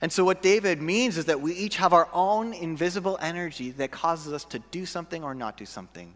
And 0.00 0.12
so, 0.12 0.24
what 0.24 0.42
David 0.42 0.80
means 0.80 1.16
is 1.16 1.26
that 1.26 1.40
we 1.40 1.54
each 1.54 1.76
have 1.76 1.92
our 1.92 2.08
own 2.12 2.52
invisible 2.52 3.18
energy 3.20 3.70
that 3.72 3.90
causes 3.90 4.32
us 4.32 4.44
to 4.46 4.58
do 4.70 4.86
something 4.86 5.24
or 5.24 5.34
not 5.34 5.56
do 5.56 5.66
something, 5.66 6.14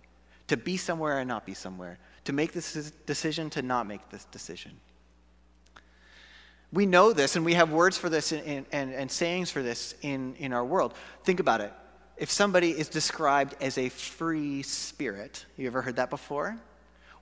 to 0.49 0.57
be 0.57 0.77
somewhere 0.77 1.19
or 1.19 1.25
not 1.25 1.45
be 1.45 1.55
somewhere, 1.55 1.99
to 2.25 2.33
make 2.33 2.53
this 2.53 2.93
decision, 3.07 3.51
to 3.51 3.63
not 3.63 3.87
make 3.87 4.09
this 4.11 4.25
decision. 4.27 4.73
We 6.73 6.87
know 6.87 7.13
this, 7.13 7.37
and 7.37 7.45
we 7.45 7.55
have 7.55 7.71
words 7.71 7.97
for 7.97 8.09
this 8.09 8.33
and, 8.33 8.67
and, 8.73 8.93
and 8.93 9.11
sayings 9.11 9.51
for 9.51 9.63
this 9.63 9.95
in, 10.03 10.35
in 10.37 10.53
our 10.53 10.65
world. 10.65 10.95
Think 11.25 11.41
about 11.41 11.61
it. 11.61 11.73
If 12.17 12.31
somebody 12.31 12.71
is 12.71 12.89
described 12.89 13.57
as 13.61 13.77
a 13.77 13.91
free 13.91 14.63
spirit, 14.63 15.45
you 15.59 15.67
ever 15.67 15.83
heard 15.83 15.97
that 15.97 16.09
before? 16.09 16.57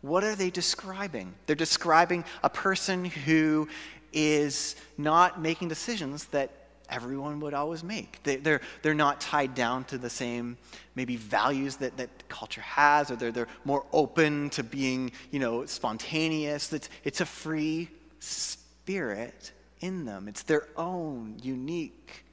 What 0.02 0.22
are 0.22 0.36
they 0.36 0.50
describing? 0.50 1.34
They're 1.46 1.56
describing 1.56 2.24
a 2.42 2.50
person 2.50 3.04
who 3.04 3.68
is 4.12 4.76
not 4.96 5.40
making 5.40 5.68
decisions 5.68 6.26
that 6.26 6.50
everyone 6.88 7.40
would 7.40 7.54
always 7.54 7.82
make. 7.82 8.22
They, 8.22 8.36
are 8.36 8.40
they're, 8.40 8.60
they're 8.82 8.94
not 8.94 9.20
tied 9.20 9.54
down 9.54 9.84
to 9.84 9.98
the 9.98 10.10
same 10.10 10.56
maybe 10.94 11.16
values 11.16 11.76
that, 11.76 11.96
that 11.96 12.28
culture 12.28 12.60
has, 12.60 13.10
or 13.10 13.16
they're, 13.16 13.32
they're 13.32 13.48
more 13.64 13.84
open 13.92 14.50
to 14.50 14.62
being, 14.62 15.10
you 15.32 15.40
know, 15.40 15.66
spontaneous. 15.66 16.72
It's, 16.72 16.88
it's 17.02 17.20
a 17.20 17.26
free 17.26 17.88
spirit 18.20 19.50
in 19.80 20.04
them. 20.04 20.28
It's 20.28 20.42
their 20.44 20.68
own 20.76 21.36
unique 21.42 22.23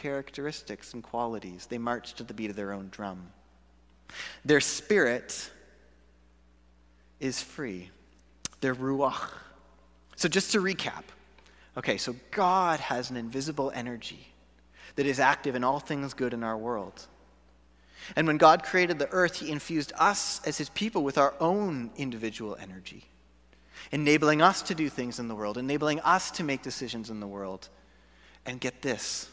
characteristics 0.00 0.94
and 0.94 1.02
qualities. 1.02 1.66
They 1.66 1.78
march 1.78 2.14
to 2.14 2.24
the 2.24 2.34
beat 2.34 2.50
of 2.50 2.56
their 2.56 2.72
own 2.72 2.88
drum. 2.90 3.30
Their 4.44 4.60
spirit 4.60 5.50
is 7.20 7.42
free. 7.42 7.90
Their 8.60 8.74
ruach. 8.74 9.30
So 10.16 10.28
just 10.28 10.52
to 10.52 10.60
recap, 10.60 11.04
Okay, 11.76 11.96
so 11.96 12.16
God 12.30 12.80
has 12.80 13.10
an 13.10 13.16
invisible 13.16 13.70
energy 13.74 14.26
that 14.96 15.06
is 15.06 15.20
active 15.20 15.54
in 15.54 15.64
all 15.64 15.78
things 15.78 16.14
good 16.14 16.34
in 16.34 16.42
our 16.42 16.58
world. 16.58 17.06
And 18.16 18.26
when 18.26 18.38
God 18.38 18.64
created 18.64 18.98
the 18.98 19.10
earth, 19.10 19.36
He 19.36 19.50
infused 19.50 19.92
us 19.96 20.40
as 20.44 20.58
His 20.58 20.68
people 20.70 21.04
with 21.04 21.16
our 21.16 21.34
own 21.38 21.90
individual 21.96 22.56
energy, 22.60 23.04
enabling 23.92 24.42
us 24.42 24.62
to 24.62 24.74
do 24.74 24.88
things 24.88 25.18
in 25.18 25.28
the 25.28 25.34
world, 25.34 25.58
enabling 25.58 26.00
us 26.00 26.30
to 26.32 26.44
make 26.44 26.62
decisions 26.62 27.08
in 27.08 27.20
the 27.20 27.26
world. 27.26 27.68
And 28.46 28.58
get 28.58 28.80
this 28.80 29.28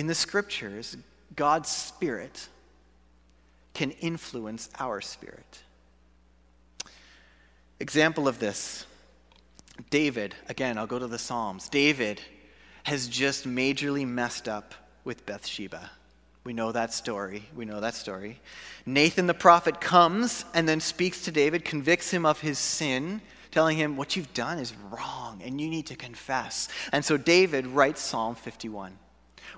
in 0.00 0.06
the 0.06 0.14
scriptures, 0.14 0.96
God's 1.36 1.68
Spirit 1.68 2.48
can 3.74 3.90
influence 3.90 4.70
our 4.78 5.02
spirit. 5.02 5.62
Example 7.80 8.26
of 8.26 8.38
this 8.38 8.86
David, 9.90 10.34
again, 10.48 10.78
I'll 10.78 10.86
go 10.86 10.98
to 10.98 11.06
the 11.06 11.18
Psalms. 11.18 11.68
David 11.68 12.18
has 12.84 13.08
just 13.08 13.46
majorly 13.46 14.06
messed 14.06 14.48
up 14.48 14.74
with 15.04 15.26
Bathsheba. 15.26 15.90
We 16.44 16.54
know 16.54 16.72
that 16.72 16.94
story. 16.94 17.44
We 17.54 17.66
know 17.66 17.80
that 17.80 17.94
story. 17.94 18.40
Nathan 18.86 19.26
the 19.26 19.34
prophet 19.34 19.82
comes 19.82 20.46
and 20.54 20.66
then 20.66 20.80
speaks 20.80 21.24
to 21.24 21.30
David, 21.30 21.62
convicts 21.62 22.10
him 22.10 22.24
of 22.24 22.40
his 22.40 22.58
sin, 22.58 23.20
telling 23.50 23.76
him, 23.76 23.98
What 23.98 24.16
you've 24.16 24.32
done 24.32 24.58
is 24.58 24.72
wrong 24.90 25.42
and 25.44 25.60
you 25.60 25.68
need 25.68 25.88
to 25.88 25.94
confess. 25.94 26.70
And 26.90 27.04
so 27.04 27.18
David 27.18 27.66
writes 27.66 28.00
Psalm 28.00 28.34
51 28.34 28.96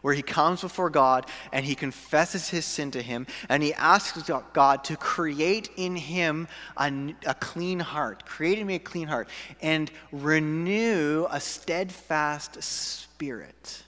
where 0.00 0.14
he 0.14 0.22
comes 0.22 0.62
before 0.62 0.90
God 0.90 1.26
and 1.52 1.64
he 1.64 1.75
confesses 1.75 2.49
his 2.49 2.64
sin 2.64 2.90
to 2.92 3.02
him 3.02 3.26
and 3.49 3.62
he 3.62 3.75
asks 3.75 4.30
God 4.52 4.84
to 4.84 4.96
create 4.96 5.70
in 5.76 5.96
him 5.96 6.49
a, 6.76 7.14
a 7.26 7.34
clean 7.34 7.80
heart, 7.80 8.25
create 8.25 8.58
in 8.58 8.66
me 8.66 8.76
a 8.76 8.78
clean 8.78 9.08
heart, 9.08 9.28
and 9.61 9.90
renew 10.11 11.26
a 11.30 11.40
steadfast 11.40 12.62
spirit, 12.62 13.82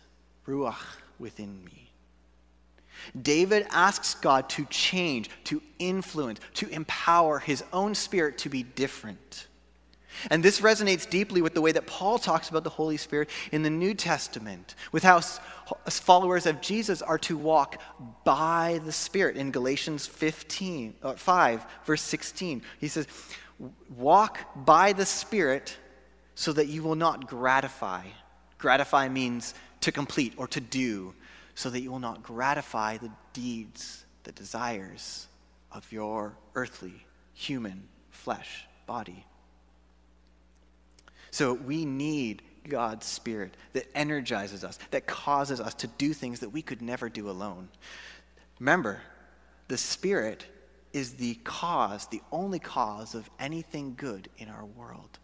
ruach, 0.46 0.76
within 1.18 1.64
me. 1.64 1.84
David 3.20 3.66
asks 3.70 4.14
God 4.14 4.48
to 4.50 4.64
change, 4.66 5.30
to 5.44 5.60
influence, 5.78 6.40
to 6.54 6.68
empower 6.68 7.38
his 7.38 7.62
own 7.72 7.94
spirit 7.94 8.38
to 8.38 8.48
be 8.48 8.62
different. 8.62 9.46
And 10.30 10.42
this 10.42 10.60
resonates 10.60 11.08
deeply 11.08 11.42
with 11.42 11.54
the 11.54 11.60
way 11.60 11.72
that 11.72 11.86
Paul 11.86 12.18
talks 12.18 12.48
about 12.48 12.64
the 12.64 12.70
Holy 12.70 12.96
Spirit 12.96 13.28
in 13.52 13.62
the 13.62 13.70
New 13.70 13.94
Testament, 13.94 14.74
with 14.92 15.02
how 15.02 15.20
followers 15.88 16.46
of 16.46 16.60
Jesus 16.60 17.02
are 17.02 17.18
to 17.18 17.36
walk 17.36 17.80
by 18.24 18.80
the 18.84 18.92
Spirit 18.92 19.36
in 19.36 19.50
Galatians 19.50 20.06
15, 20.06 20.94
uh, 21.02 21.12
5, 21.14 21.66
verse 21.84 22.02
16. 22.02 22.62
He 22.80 22.88
says, 22.88 23.06
Walk 23.96 24.38
by 24.64 24.92
the 24.92 25.06
Spirit 25.06 25.76
so 26.34 26.52
that 26.52 26.66
you 26.66 26.82
will 26.82 26.96
not 26.96 27.28
gratify. 27.28 28.02
Gratify 28.58 29.08
means 29.08 29.54
to 29.80 29.92
complete 29.92 30.34
or 30.36 30.48
to 30.48 30.60
do, 30.60 31.14
so 31.54 31.70
that 31.70 31.80
you 31.80 31.90
will 31.90 31.98
not 31.98 32.22
gratify 32.22 32.96
the 32.96 33.10
deeds, 33.32 34.04
the 34.24 34.32
desires 34.32 35.28
of 35.70 35.90
your 35.92 36.36
earthly, 36.54 37.04
human 37.34 37.88
flesh 38.10 38.66
body. 38.86 39.24
So 41.34 41.52
we 41.52 41.84
need 41.84 42.42
God's 42.68 43.06
Spirit 43.06 43.56
that 43.72 43.88
energizes 43.92 44.62
us, 44.62 44.78
that 44.92 45.08
causes 45.08 45.60
us 45.60 45.74
to 45.74 45.88
do 45.88 46.12
things 46.12 46.38
that 46.38 46.50
we 46.50 46.62
could 46.62 46.80
never 46.80 47.08
do 47.08 47.28
alone. 47.28 47.70
Remember, 48.60 49.00
the 49.66 49.76
Spirit 49.76 50.46
is 50.92 51.14
the 51.14 51.34
cause, 51.42 52.06
the 52.06 52.22
only 52.30 52.60
cause 52.60 53.16
of 53.16 53.28
anything 53.40 53.96
good 53.96 54.28
in 54.38 54.48
our 54.48 54.64
world. 54.64 55.18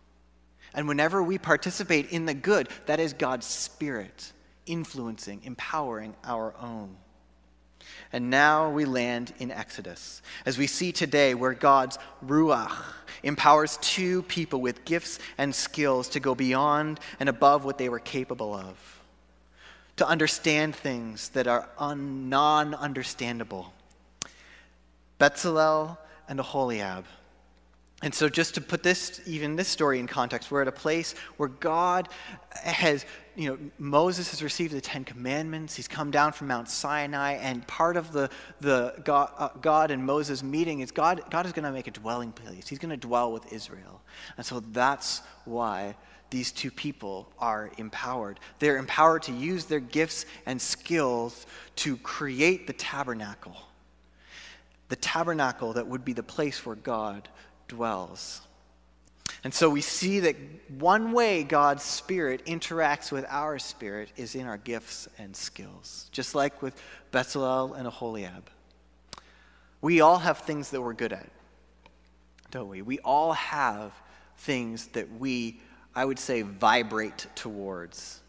And 0.74 0.88
whenever 0.88 1.22
we 1.22 1.38
participate 1.38 2.10
in 2.10 2.26
the 2.26 2.34
good, 2.34 2.68
that 2.86 2.98
is 2.98 3.12
God's 3.12 3.46
Spirit 3.46 4.32
influencing, 4.66 5.42
empowering 5.44 6.16
our 6.24 6.56
own. 6.60 6.96
And 8.12 8.28
now 8.28 8.70
we 8.70 8.84
land 8.84 9.32
in 9.38 9.50
Exodus, 9.50 10.20
as 10.44 10.58
we 10.58 10.66
see 10.66 10.90
today 10.90 11.34
where 11.34 11.54
God's 11.54 11.98
Ruach 12.24 12.72
empowers 13.22 13.78
two 13.80 14.22
people 14.22 14.60
with 14.60 14.84
gifts 14.84 15.20
and 15.38 15.54
skills 15.54 16.08
to 16.10 16.20
go 16.20 16.34
beyond 16.34 16.98
and 17.20 17.28
above 17.28 17.64
what 17.64 17.78
they 17.78 17.88
were 17.88 18.00
capable 18.00 18.52
of, 18.52 18.76
to 19.96 20.06
understand 20.08 20.74
things 20.74 21.28
that 21.30 21.46
are 21.46 21.68
un- 21.78 22.28
non 22.28 22.74
understandable. 22.74 23.72
Bezalel 25.20 25.96
and 26.28 26.40
Aholiab 26.40 27.04
and 28.02 28.14
so, 28.14 28.30
just 28.30 28.54
to 28.54 28.62
put 28.62 28.82
this, 28.82 29.20
even 29.26 29.56
this 29.56 29.68
story 29.68 29.98
in 29.98 30.06
context, 30.06 30.50
we're 30.50 30.62
at 30.62 30.68
a 30.68 30.72
place 30.72 31.14
where 31.36 31.50
God 31.50 32.08
has, 32.62 33.04
you 33.40 33.48
know, 33.48 33.58
Moses 33.78 34.30
has 34.32 34.42
received 34.42 34.74
the 34.74 34.82
Ten 34.82 35.02
Commandments. 35.02 35.74
He's 35.74 35.88
come 35.88 36.10
down 36.10 36.32
from 36.32 36.48
Mount 36.48 36.68
Sinai, 36.68 37.32
and 37.36 37.66
part 37.66 37.96
of 37.96 38.12
the, 38.12 38.28
the 38.60 38.94
God, 39.02 39.32
uh, 39.38 39.48
God 39.62 39.90
and 39.90 40.04
Moses 40.04 40.42
meeting 40.42 40.80
is 40.80 40.90
God, 40.90 41.22
God 41.30 41.46
is 41.46 41.52
going 41.52 41.64
to 41.64 41.72
make 41.72 41.86
a 41.86 41.90
dwelling 41.90 42.32
place. 42.32 42.68
He's 42.68 42.78
going 42.78 42.90
to 42.90 42.98
dwell 42.98 43.32
with 43.32 43.50
Israel. 43.50 44.02
And 44.36 44.44
so, 44.44 44.60
that's 44.60 45.22
why 45.46 45.96
these 46.28 46.52
two 46.52 46.70
people 46.70 47.32
are 47.38 47.70
empowered. 47.78 48.38
They're 48.58 48.76
empowered 48.76 49.22
to 49.22 49.32
use 49.32 49.64
their 49.64 49.80
gifts 49.80 50.26
and 50.44 50.60
skills 50.60 51.46
to 51.76 51.96
create 51.96 52.66
the 52.66 52.74
tabernacle. 52.74 53.56
The 54.90 54.96
tabernacle 54.96 55.72
that 55.72 55.86
would 55.86 56.04
be 56.04 56.12
the 56.12 56.22
place 56.22 56.66
where 56.66 56.76
God 56.76 57.26
dwells. 57.68 58.42
And 59.42 59.54
so 59.54 59.70
we 59.70 59.80
see 59.80 60.20
that 60.20 60.36
one 60.68 61.12
way 61.12 61.44
God's 61.44 61.82
Spirit 61.82 62.44
interacts 62.44 63.10
with 63.10 63.24
our 63.28 63.58
spirit 63.58 64.12
is 64.16 64.34
in 64.34 64.46
our 64.46 64.58
gifts 64.58 65.08
and 65.18 65.34
skills, 65.34 66.08
just 66.12 66.34
like 66.34 66.60
with 66.60 66.80
Bezalel 67.10 67.76
and 67.76 67.86
Aholiab. 67.86 68.50
We 69.80 70.02
all 70.02 70.18
have 70.18 70.38
things 70.38 70.70
that 70.70 70.82
we're 70.82 70.92
good 70.92 71.14
at, 71.14 71.30
don't 72.50 72.68
we? 72.68 72.82
We 72.82 72.98
all 72.98 73.32
have 73.32 73.92
things 74.36 74.88
that 74.88 75.10
we, 75.18 75.60
I 75.94 76.04
would 76.04 76.18
say, 76.18 76.42
vibrate 76.42 77.26
towards. 77.34 78.19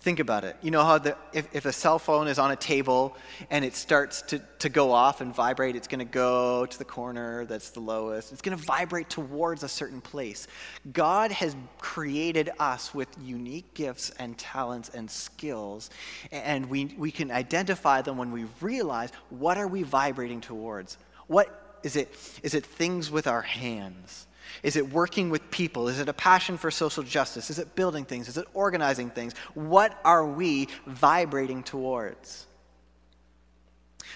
Think 0.00 0.20
about 0.20 0.44
it. 0.44 0.56
You 0.62 0.70
know 0.70 0.84
how 0.84 0.98
the, 0.98 1.16
if, 1.32 1.48
if 1.52 1.64
a 1.64 1.72
cell 1.72 1.98
phone 1.98 2.28
is 2.28 2.38
on 2.38 2.50
a 2.50 2.56
table 2.56 3.16
and 3.50 3.64
it 3.64 3.74
starts 3.74 4.22
to, 4.22 4.40
to 4.60 4.68
go 4.68 4.92
off 4.92 5.20
and 5.20 5.34
vibrate, 5.34 5.74
it's 5.74 5.88
going 5.88 6.00
to 6.00 6.04
go 6.04 6.66
to 6.66 6.78
the 6.78 6.84
corner 6.84 7.44
that's 7.44 7.70
the 7.70 7.80
lowest. 7.80 8.32
It's 8.32 8.42
going 8.42 8.56
to 8.56 8.64
vibrate 8.64 9.10
towards 9.10 9.62
a 9.62 9.68
certain 9.68 10.00
place. 10.00 10.46
God 10.92 11.32
has 11.32 11.56
created 11.78 12.50
us 12.58 12.94
with 12.94 13.08
unique 13.20 13.74
gifts 13.74 14.10
and 14.18 14.36
talents 14.38 14.90
and 14.90 15.10
skills, 15.10 15.90
and 16.30 16.68
we, 16.68 16.94
we 16.96 17.10
can 17.10 17.30
identify 17.30 18.02
them 18.02 18.16
when 18.16 18.30
we 18.32 18.44
realize 18.60 19.10
what 19.30 19.58
are 19.58 19.68
we 19.68 19.82
vibrating 19.82 20.40
towards? 20.40 20.98
What 21.26 21.78
is 21.82 21.96
it? 21.96 22.14
Is 22.42 22.54
it 22.54 22.64
things 22.64 23.10
with 23.10 23.26
our 23.26 23.42
hands? 23.42 24.26
Is 24.62 24.76
it 24.76 24.92
working 24.92 25.30
with 25.30 25.50
people? 25.50 25.88
Is 25.88 26.00
it 26.00 26.08
a 26.08 26.12
passion 26.12 26.56
for 26.58 26.70
social 26.70 27.02
justice? 27.02 27.50
Is 27.50 27.58
it 27.58 27.74
building 27.74 28.04
things? 28.04 28.28
Is 28.28 28.36
it 28.36 28.46
organizing 28.54 29.10
things? 29.10 29.34
What 29.54 29.98
are 30.04 30.26
we 30.26 30.68
vibrating 30.86 31.62
towards? 31.62 32.46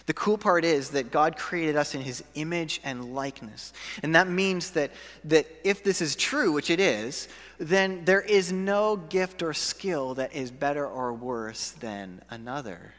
The 0.07 0.15
cool 0.15 0.39
part 0.39 0.65
is 0.65 0.91
that 0.91 1.11
God 1.11 1.37
created 1.37 1.77
us 1.77 1.95
in 1.95 2.01
his 2.01 2.25
image 2.35 2.81
and 2.83 3.15
likeness. 3.15 3.73
And 4.03 4.15
that 4.15 4.29
means 4.29 4.71
that, 4.73 4.93
that 5.25 5.47
if 5.63 5.85
this 5.85 6.01
is 6.01 6.17
true, 6.17 6.53
which 6.53 6.71
it 6.71 6.81
is, 6.81 7.29
then 7.59 8.05
there 8.05 8.21
is 8.21 8.51
no 8.53 8.97
gift 8.97 9.43
or 9.43 9.53
skill 9.53 10.15
that 10.15 10.35
is 10.35 10.51
better 10.51 10.87
or 10.87 11.13
worse 11.13 11.73
than 11.73 12.23
another. 12.31 12.95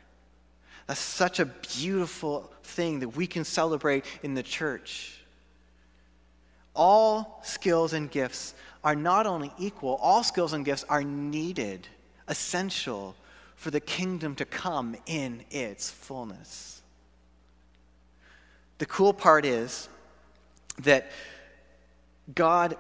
That's 0.88 1.00
such 1.00 1.40
a 1.40 1.46
beautiful 1.46 2.52
thing 2.64 3.00
that 3.00 3.10
we 3.10 3.28
can 3.28 3.44
celebrate 3.44 4.06
in 4.24 4.34
the 4.34 4.44
church 4.44 5.21
all 6.76 7.42
skills 7.44 7.94
and 7.94 8.10
gifts 8.10 8.54
are 8.84 8.96
not 8.96 9.28
only 9.28 9.52
equal, 9.60 9.96
all 10.02 10.24
skills 10.24 10.54
and 10.54 10.66
gifts 10.66 10.84
are 10.90 11.04
needed, 11.04 11.88
essential 12.28 13.16
for 13.56 13.72
the 13.72 13.80
kingdom 13.80 14.36
to 14.36 14.46
come 14.46 14.96
in 15.06 15.44
its 15.52 15.90
fullness. 15.90 16.82
The 18.80 18.86
cool 18.88 19.14
part 19.14 19.46
is 19.46 19.88
that 20.80 21.12
God 22.34 22.76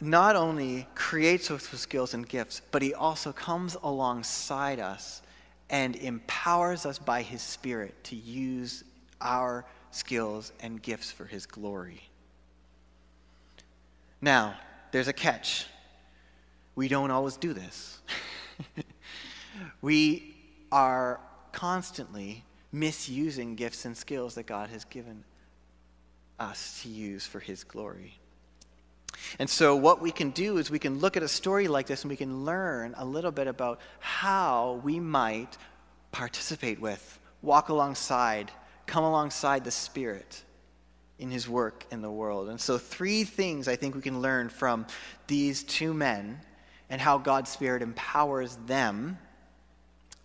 not 0.00 0.34
only 0.34 0.88
creates 0.94 1.50
us 1.50 1.70
with 1.70 1.80
skills 1.80 2.14
and 2.14 2.28
gifts, 2.28 2.60
but 2.72 2.82
He 2.82 2.94
also 2.94 3.32
comes 3.32 3.76
alongside 3.82 4.80
us 4.80 5.22
and 5.70 5.94
empowers 5.96 6.84
us 6.84 6.98
by 6.98 7.22
His 7.22 7.42
Spirit 7.42 7.94
to 8.04 8.16
use 8.16 8.82
our 9.20 9.64
skills 9.92 10.52
and 10.60 10.82
gifts 10.82 11.12
for 11.12 11.24
His 11.24 11.46
glory. 11.46 12.02
Now, 14.24 14.56
there's 14.90 15.06
a 15.06 15.12
catch. 15.12 15.66
We 16.76 16.88
don't 16.88 17.10
always 17.10 17.36
do 17.36 17.52
this. 17.52 18.00
we 19.82 20.34
are 20.72 21.20
constantly 21.52 22.42
misusing 22.72 23.54
gifts 23.54 23.84
and 23.84 23.94
skills 23.94 24.36
that 24.36 24.46
God 24.46 24.70
has 24.70 24.86
given 24.86 25.24
us 26.40 26.80
to 26.82 26.88
use 26.88 27.26
for 27.26 27.38
His 27.38 27.64
glory. 27.64 28.18
And 29.38 29.50
so, 29.50 29.76
what 29.76 30.00
we 30.00 30.10
can 30.10 30.30
do 30.30 30.56
is 30.56 30.70
we 30.70 30.78
can 30.78 31.00
look 31.00 31.18
at 31.18 31.22
a 31.22 31.28
story 31.28 31.68
like 31.68 31.86
this 31.86 32.02
and 32.02 32.10
we 32.10 32.16
can 32.16 32.46
learn 32.46 32.94
a 32.96 33.04
little 33.04 33.30
bit 33.30 33.46
about 33.46 33.78
how 33.98 34.80
we 34.82 35.00
might 35.00 35.58
participate 36.12 36.80
with, 36.80 37.20
walk 37.42 37.68
alongside, 37.68 38.50
come 38.86 39.04
alongside 39.04 39.64
the 39.64 39.70
Spirit 39.70 40.44
in 41.18 41.30
his 41.30 41.48
work 41.48 41.84
in 41.90 42.02
the 42.02 42.10
world. 42.10 42.48
And 42.48 42.60
so, 42.60 42.78
three 42.78 43.24
things 43.24 43.68
I 43.68 43.76
think 43.76 43.94
we 43.94 44.02
can 44.02 44.20
learn 44.20 44.48
from 44.48 44.86
these 45.26 45.62
two 45.62 45.94
men 45.94 46.40
and 46.90 47.00
how 47.00 47.18
God's 47.18 47.50
Spirit 47.50 47.82
empowers 47.82 48.56
them, 48.66 49.18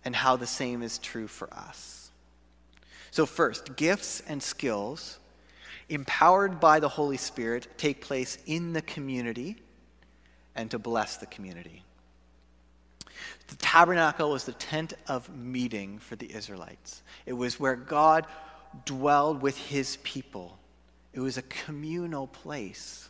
and 0.04 0.14
how 0.14 0.36
the 0.36 0.46
same 0.46 0.82
is 0.82 0.98
true 0.98 1.26
for 1.26 1.52
us. 1.52 2.10
So, 3.10 3.26
first, 3.26 3.76
gifts 3.76 4.22
and 4.28 4.42
skills 4.42 5.18
empowered 5.88 6.60
by 6.60 6.80
the 6.80 6.88
Holy 6.88 7.16
Spirit 7.16 7.66
take 7.76 8.00
place 8.00 8.38
in 8.46 8.72
the 8.72 8.82
community 8.82 9.56
and 10.54 10.70
to 10.70 10.78
bless 10.78 11.16
the 11.16 11.26
community. 11.26 11.82
The 13.48 13.56
tabernacle 13.56 14.30
was 14.30 14.44
the 14.44 14.52
tent 14.52 14.92
of 15.08 15.34
meeting 15.34 15.98
for 15.98 16.14
the 16.14 16.32
Israelites. 16.32 17.02
It 17.26 17.32
was 17.32 17.58
where 17.58 17.74
God 17.74 18.26
dwelled 18.84 19.42
with 19.42 19.56
his 19.56 19.96
people 20.04 20.59
it 21.12 21.20
was 21.20 21.36
a 21.36 21.42
communal 21.42 22.26
place. 22.26 23.08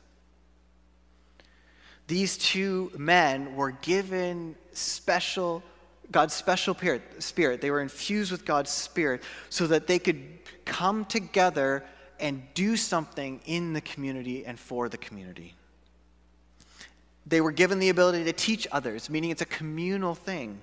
These 2.07 2.39
two 2.39 2.91
men 2.97 3.55
were 3.55 3.71
given 3.71 4.57
special, 4.73 5.63
God's 6.11 6.35
special 6.35 6.77
spirit. 7.19 7.61
They 7.61 7.71
were 7.71 7.81
infused 7.81 8.33
with 8.33 8.45
God's 8.45 8.71
spirit 8.71 9.23
so 9.49 9.67
that 9.69 9.87
they 9.87 9.99
could 9.99 10.21
come 10.65 11.05
together 11.05 11.85
and 12.19 12.43
do 12.55 12.77
something 12.77 13.41
in 13.47 13.73
the 13.73 13.81
community 13.81 14.45
and 14.45 14.59
for 14.59 14.89
the 14.89 14.99
community. 14.99 15.55
They 17.27 17.41
were 17.41 17.53
given 17.53 17.79
the 17.79 17.91
ability 17.91 18.25
to 18.25 18.33
teach 18.33 18.67
others, 18.73 19.09
meaning 19.09 19.31
it's 19.31 19.43
a 19.43 19.47
communal 19.47 20.15
thing. 20.15 20.59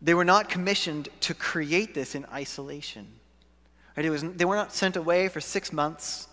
They 0.00 0.14
were 0.14 0.24
not 0.24 0.48
commissioned 0.48 1.08
to 1.20 1.34
create 1.34 1.94
this 1.94 2.14
in 2.14 2.24
isolation. 2.32 3.06
Right? 3.96 4.06
It 4.06 4.10
was, 4.10 4.22
they 4.22 4.44
were 4.44 4.56
not 4.56 4.72
sent 4.72 4.96
away 4.96 5.28
for 5.28 5.40
six 5.40 5.72
months. 5.72 6.28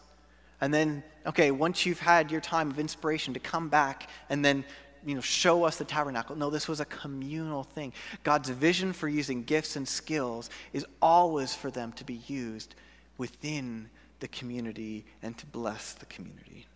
And 0.62 0.74
then, 0.74 1.04
okay, 1.26 1.52
once 1.52 1.86
you've 1.86 2.00
had 2.00 2.32
your 2.32 2.42
time 2.42 2.70
of 2.70 2.80
inspiration 2.80 3.34
to 3.34 3.40
come 3.40 3.70
back 3.70 4.10
and 4.30 4.44
then 4.44 4.66
you 5.06 5.16
know, 5.16 5.22
show 5.22 5.64
us 5.64 5.78
the 5.78 5.86
tabernacle. 5.86 6.36
No, 6.36 6.50
this 6.50 6.68
was 6.68 6.80
a 6.80 6.86
communal 6.86 7.64
thing. 7.64 7.94
God's 8.24 8.50
vision 8.50 8.92
for 8.92 9.08
using 9.08 9.44
gifts 9.44 9.76
and 9.76 9.88
skills 9.88 10.50
is 10.74 10.86
always 11.02 11.56
for 11.56 11.72
them 11.72 11.94
to 11.94 12.04
be 12.04 12.22
used 12.28 12.76
within 13.18 13.90
the 14.20 14.28
community 14.28 15.06
and 15.22 15.38
to 15.38 15.46
bless 15.46 15.94
the 15.94 16.06
community. 16.08 16.68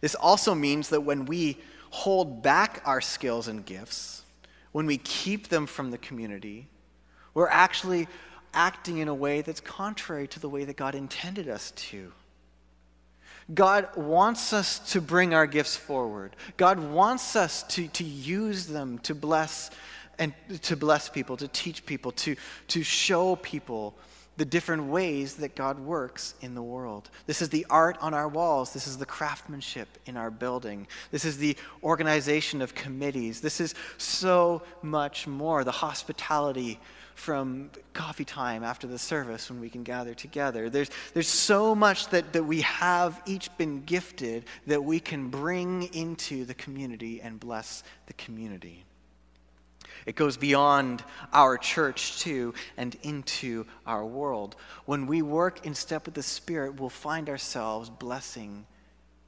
This 0.00 0.14
also 0.14 0.54
means 0.54 0.88
that 0.90 1.02
when 1.02 1.26
we 1.26 1.58
hold 1.90 2.42
back 2.42 2.82
our 2.84 3.00
skills 3.00 3.48
and 3.48 3.64
gifts, 3.64 4.22
when 4.72 4.86
we 4.86 4.98
keep 4.98 5.48
them 5.48 5.66
from 5.66 5.90
the 5.90 5.98
community, 5.98 6.68
we're 7.34 7.48
actually 7.48 8.08
acting 8.56 8.98
in 8.98 9.06
a 9.06 9.14
way 9.14 9.42
that's 9.42 9.60
contrary 9.60 10.26
to 10.28 10.40
the 10.40 10.48
way 10.48 10.64
that 10.64 10.76
God 10.76 10.96
intended 10.96 11.48
us 11.48 11.70
to. 11.72 12.12
God 13.54 13.94
wants 13.96 14.52
us 14.52 14.80
to 14.92 15.00
bring 15.00 15.32
our 15.32 15.46
gifts 15.46 15.76
forward. 15.76 16.34
God 16.56 16.80
wants 16.80 17.36
us 17.36 17.62
to, 17.74 17.86
to 17.88 18.02
use 18.02 18.66
them 18.66 18.98
to 19.00 19.14
bless 19.14 19.70
and 20.18 20.32
to 20.62 20.76
bless 20.76 21.08
people, 21.08 21.36
to 21.36 21.46
teach 21.46 21.84
people, 21.86 22.10
to, 22.10 22.34
to 22.68 22.82
show 22.82 23.36
people 23.36 23.94
the 24.36 24.44
different 24.44 24.84
ways 24.84 25.36
that 25.36 25.54
God 25.54 25.78
works 25.78 26.34
in 26.40 26.54
the 26.54 26.62
world. 26.62 27.10
This 27.26 27.40
is 27.40 27.48
the 27.48 27.66
art 27.70 27.96
on 28.00 28.12
our 28.12 28.28
walls. 28.28 28.72
This 28.72 28.86
is 28.86 28.98
the 28.98 29.06
craftsmanship 29.06 29.88
in 30.06 30.16
our 30.16 30.30
building. 30.30 30.86
This 31.10 31.24
is 31.24 31.38
the 31.38 31.56
organization 31.82 32.60
of 32.60 32.74
committees. 32.74 33.40
This 33.40 33.60
is 33.60 33.74
so 33.96 34.62
much 34.82 35.26
more. 35.26 35.64
The 35.64 35.70
hospitality 35.70 36.78
from 37.16 37.70
coffee 37.94 38.26
time 38.26 38.62
after 38.62 38.86
the 38.86 38.98
service 38.98 39.50
when 39.50 39.58
we 39.58 39.70
can 39.70 39.82
gather 39.82 40.12
together. 40.14 40.68
There's, 40.68 40.90
there's 41.14 41.28
so 41.28 41.74
much 41.74 42.08
that, 42.08 42.34
that 42.34 42.44
we 42.44 42.60
have 42.60 43.20
each 43.24 43.54
been 43.56 43.82
gifted 43.84 44.44
that 44.66 44.84
we 44.84 45.00
can 45.00 45.28
bring 45.28 45.94
into 45.94 46.44
the 46.44 46.52
community 46.54 47.22
and 47.22 47.40
bless 47.40 47.82
the 48.06 48.12
community. 48.12 48.84
It 50.04 50.14
goes 50.14 50.36
beyond 50.36 51.02
our 51.32 51.56
church 51.56 52.20
too 52.20 52.52
and 52.76 52.94
into 53.02 53.64
our 53.86 54.04
world. 54.04 54.54
When 54.84 55.06
we 55.06 55.22
work 55.22 55.64
in 55.64 55.74
step 55.74 56.04
with 56.04 56.14
the 56.14 56.22
Spirit, 56.22 56.78
we'll 56.78 56.90
find 56.90 57.30
ourselves 57.30 57.88
blessing 57.88 58.66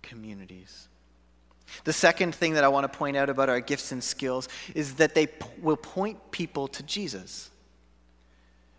communities. 0.03 0.88
The 1.85 1.92
second 1.94 2.35
thing 2.35 2.53
that 2.53 2.64
I 2.64 2.68
want 2.68 2.90
to 2.90 2.98
point 2.98 3.16
out 3.16 3.31
about 3.31 3.48
our 3.48 3.61
gifts 3.61 3.92
and 3.92 4.05
skills 4.05 4.48
is 4.74 4.94
that 4.96 5.14
they 5.14 5.27
p- 5.27 5.46
will 5.62 5.77
point 5.77 6.31
people 6.31 6.68
to 6.68 6.83
Jesus. 6.83 7.51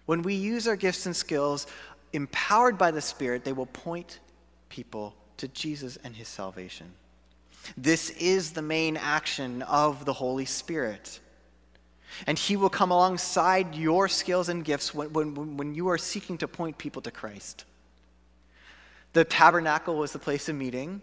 When 0.09 0.23
we 0.23 0.33
use 0.33 0.67
our 0.67 0.75
gifts 0.75 1.05
and 1.05 1.15
skills 1.15 1.67
empowered 2.13 2.79
by 2.79 2.89
the 2.89 2.99
Spirit, 2.99 3.43
they 3.43 3.53
will 3.53 3.67
point 3.67 4.17
people 4.67 5.13
to 5.37 5.47
Jesus 5.49 5.99
and 6.03 6.15
his 6.15 6.27
salvation. 6.27 6.87
This 7.77 8.09
is 8.09 8.53
the 8.53 8.63
main 8.63 8.97
action 8.97 9.61
of 9.61 10.05
the 10.05 10.13
Holy 10.13 10.45
Spirit. 10.45 11.19
And 12.25 12.39
he 12.39 12.55
will 12.55 12.71
come 12.71 12.89
alongside 12.89 13.75
your 13.75 14.07
skills 14.07 14.49
and 14.49 14.65
gifts 14.65 14.95
when, 14.95 15.13
when, 15.13 15.57
when 15.57 15.75
you 15.75 15.89
are 15.89 15.99
seeking 15.99 16.39
to 16.39 16.47
point 16.47 16.79
people 16.79 17.03
to 17.03 17.11
Christ. 17.11 17.65
The 19.13 19.23
tabernacle 19.23 19.95
was 19.95 20.11
the 20.11 20.17
place 20.17 20.49
of 20.49 20.55
meeting, 20.55 21.01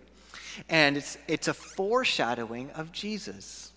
and 0.68 0.96
it's, 0.96 1.16
it's 1.28 1.46
a 1.46 1.54
foreshadowing 1.54 2.72
of 2.72 2.90
Jesus. 2.90 3.70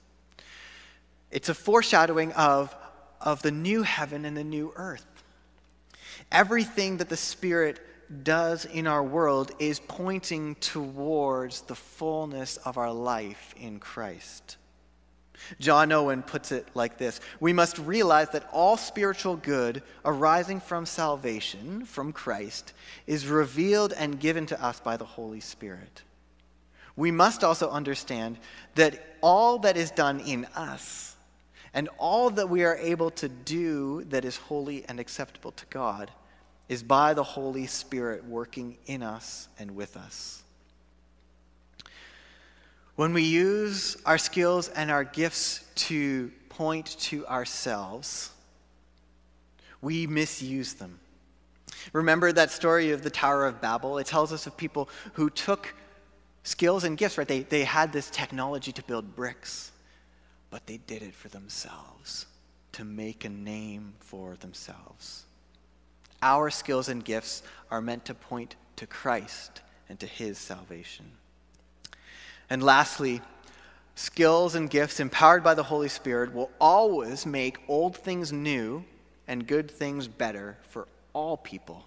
It's 1.29 1.49
a 1.49 1.53
foreshadowing 1.53 2.31
of, 2.31 2.75
of 3.21 3.43
the 3.43 3.51
new 3.51 3.83
heaven 3.83 4.25
and 4.25 4.35
the 4.35 4.43
new 4.43 4.73
earth. 4.75 5.05
Everything 6.31 6.97
that 6.97 7.09
the 7.09 7.17
Spirit 7.17 7.79
does 8.23 8.65
in 8.65 8.87
our 8.87 9.03
world 9.03 9.51
is 9.59 9.79
pointing 9.79 10.55
towards 10.55 11.61
the 11.61 11.75
fullness 11.75 12.57
of 12.57 12.77
our 12.77 12.91
life 12.91 13.53
in 13.57 13.79
Christ. 13.79 14.57
John 15.59 15.91
Owen 15.91 16.21
puts 16.21 16.51
it 16.51 16.67
like 16.73 16.97
this 16.97 17.21
We 17.39 17.53
must 17.53 17.77
realize 17.77 18.29
that 18.31 18.49
all 18.51 18.77
spiritual 18.77 19.37
good 19.37 19.81
arising 20.03 20.59
from 20.59 20.85
salvation, 20.85 21.85
from 21.85 22.11
Christ, 22.11 22.73
is 23.07 23.27
revealed 23.27 23.93
and 23.93 24.19
given 24.19 24.45
to 24.47 24.63
us 24.63 24.79
by 24.79 24.97
the 24.97 25.05
Holy 25.05 25.39
Spirit. 25.39 26.03
We 26.95 27.11
must 27.11 27.43
also 27.43 27.69
understand 27.69 28.37
that 28.75 29.01
all 29.21 29.59
that 29.59 29.77
is 29.77 29.91
done 29.91 30.19
in 30.19 30.45
us 30.55 31.15
and 31.73 31.87
all 31.97 32.29
that 32.31 32.49
we 32.49 32.63
are 32.65 32.75
able 32.75 33.11
to 33.11 33.29
do 33.29 34.03
that 34.05 34.25
is 34.25 34.35
holy 34.35 34.83
and 34.89 34.99
acceptable 34.99 35.51
to 35.53 35.65
God 35.67 36.11
is 36.69 36.83
by 36.83 37.15
the 37.15 37.23
Holy 37.23 37.65
Spirit 37.65 38.23
working 38.23 38.77
in 38.85 39.03
us 39.03 39.49
and 39.57 39.75
with 39.75 39.97
us. 39.97 40.43
When 42.95 43.13
we 43.13 43.23
use 43.23 43.97
our 44.05 44.17
skills 44.17 44.69
and 44.69 44.91
our 44.91 45.03
gifts 45.03 45.65
to 45.75 46.31
point 46.49 46.97
to 46.99 47.25
ourselves, 47.27 48.29
we 49.81 50.05
misuse 50.05 50.73
them. 50.73 50.99
Remember 51.93 52.31
that 52.31 52.51
story 52.51 52.91
of 52.91 53.01
the 53.01 53.09
Tower 53.09 53.45
of 53.45 53.61
Babel? 53.61 53.97
It 53.97 54.05
tells 54.05 54.31
us 54.31 54.45
of 54.45 54.55
people 54.57 54.89
who 55.13 55.29
took 55.29 55.73
skills 56.43 56.83
and 56.83 56.97
gifts, 56.97 57.17
right? 57.17 57.27
They, 57.27 57.41
they 57.41 57.63
had 57.63 57.93
this 57.93 58.09
technology 58.09 58.71
to 58.73 58.83
build 58.83 59.15
bricks, 59.15 59.71
but 60.51 60.67
they 60.67 60.77
did 60.77 61.01
it 61.01 61.15
for 61.15 61.29
themselves, 61.29 62.25
to 62.73 62.83
make 62.83 63.25
a 63.25 63.29
name 63.29 63.93
for 63.99 64.35
themselves. 64.35 65.25
Our 66.21 66.49
skills 66.49 66.89
and 66.89 67.03
gifts 67.03 67.43
are 67.71 67.81
meant 67.81 68.05
to 68.05 68.13
point 68.13 68.55
to 68.77 68.87
Christ 68.87 69.61
and 69.87 69.99
to 69.99 70.05
his 70.05 70.37
salvation. 70.37 71.05
And 72.49 72.63
lastly, 72.63 73.21
skills 73.95 74.55
and 74.55 74.69
gifts 74.69 74.99
empowered 74.99 75.43
by 75.43 75.53
the 75.53 75.63
Holy 75.63 75.89
Spirit 75.89 76.33
will 76.33 76.51
always 76.59 77.25
make 77.25 77.59
old 77.67 77.95
things 77.95 78.31
new 78.31 78.83
and 79.27 79.45
good 79.45 79.69
things 79.69 80.07
better 80.07 80.57
for 80.63 80.87
all 81.13 81.37
people. 81.37 81.85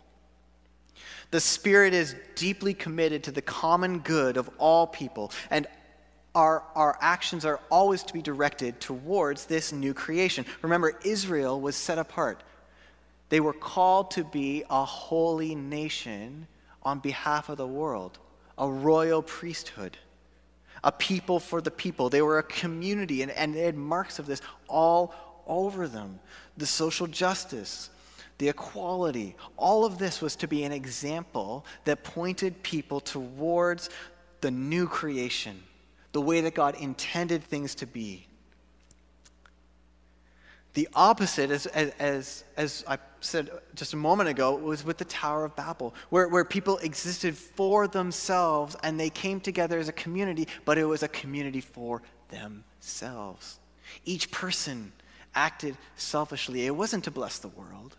The 1.31 1.41
Spirit 1.41 1.95
is 1.95 2.15
deeply 2.35 2.75
committed 2.75 3.25
to 3.25 3.33
the 3.33 3.43
common 3.43 4.01
good 4.01 4.37
of 4.37 4.51
all 4.59 4.87
people, 4.87 5.33
and 5.51 5.67
our, 6.35 6.63
our 6.75 6.99
actions 7.01 7.45
are 7.45 7.61
always 7.71 8.03
to 8.05 8.13
be 8.13 8.23
directed 8.23 8.81
towards 8.81 9.47
this 9.47 9.73
new 9.73 9.95
creation. 9.95 10.45
Remember, 10.63 10.99
Israel 11.05 11.61
was 11.61 11.75
set 11.75 11.99
apart. 11.99 12.43
They 13.33 13.41
were 13.41 13.55
called 13.55 14.11
to 14.11 14.25
be 14.25 14.63
a 14.69 14.85
holy 14.85 15.55
nation 15.55 16.47
on 16.83 16.99
behalf 16.99 17.49
of 17.49 17.57
the 17.57 17.67
world, 17.67 18.19
a 18.59 18.71
royal 18.71 19.23
priesthood, 19.23 19.97
a 20.85 20.93
people 20.93 21.41
for 21.41 21.63
the 21.63 21.71
people. 21.71 22.11
They 22.11 22.21
were 22.21 22.37
a 22.37 22.43
community, 22.43 23.23
and, 23.23 23.31
and 23.31 23.55
they 23.55 23.63
had 23.63 23.75
marks 23.75 24.19
of 24.19 24.27
this 24.27 24.43
all 24.69 25.15
over 25.47 25.89
them. 25.89 26.21
The 26.59 26.67
social 26.67 27.07
justice, 27.07 27.89
the 28.37 28.51
equality, 28.51 29.35
all 29.57 29.87
of 29.87 29.97
this 29.97 30.21
was 30.21 30.37
to 30.37 30.47
be 30.47 30.65
an 30.65 30.73
example 30.73 31.65
that 31.87 32.05
pointed 32.05 32.63
people 32.63 33.01
towards 33.01 33.89
the 34.43 34.51
new 34.51 34.87
creation, 34.87 35.63
the 36.13 36.21
way 36.21 36.43
that 36.43 36.53
God 36.55 36.75
intended 36.75 37.43
things 37.43 37.75
to 37.77 37.87
be. 37.87 38.27
The 40.75 40.89
opposite, 40.95 41.51
as, 41.51 41.67
as, 41.67 42.45
as 42.57 42.85
I 42.89 42.97
said 43.21 43.51
just 43.75 43.93
a 43.93 43.97
moment 43.97 44.31
ago, 44.31 44.57
was 44.57 44.85
with 44.85 44.97
the 44.97 45.05
Tower 45.05 45.45
of 45.45 45.55
Babel, 45.55 45.95
where, 46.09 46.29
where 46.29 46.45
people 46.47 46.79
existed 46.79 47.37
for 47.37 47.87
themselves 47.87 48.75
and 48.83 48.99
they 48.99 49.11
came 49.11 49.39
together 49.39 49.79
as 49.79 49.89
a 49.89 49.93
community, 49.93 50.49
but 50.65 50.79
it 50.79 50.87
was 50.87 51.03
a 51.03 51.09
community 51.09 51.61
for 51.61 52.01
themselves. 52.31 53.59
Each 54.07 54.31
person 54.31 54.93
acted 55.35 55.77
selfishly. 55.97 56.65
It 56.65 56.75
wasn't 56.75 57.05
to 57.05 57.11
bless 57.11 57.39
the 57.39 57.49
world, 57.49 57.97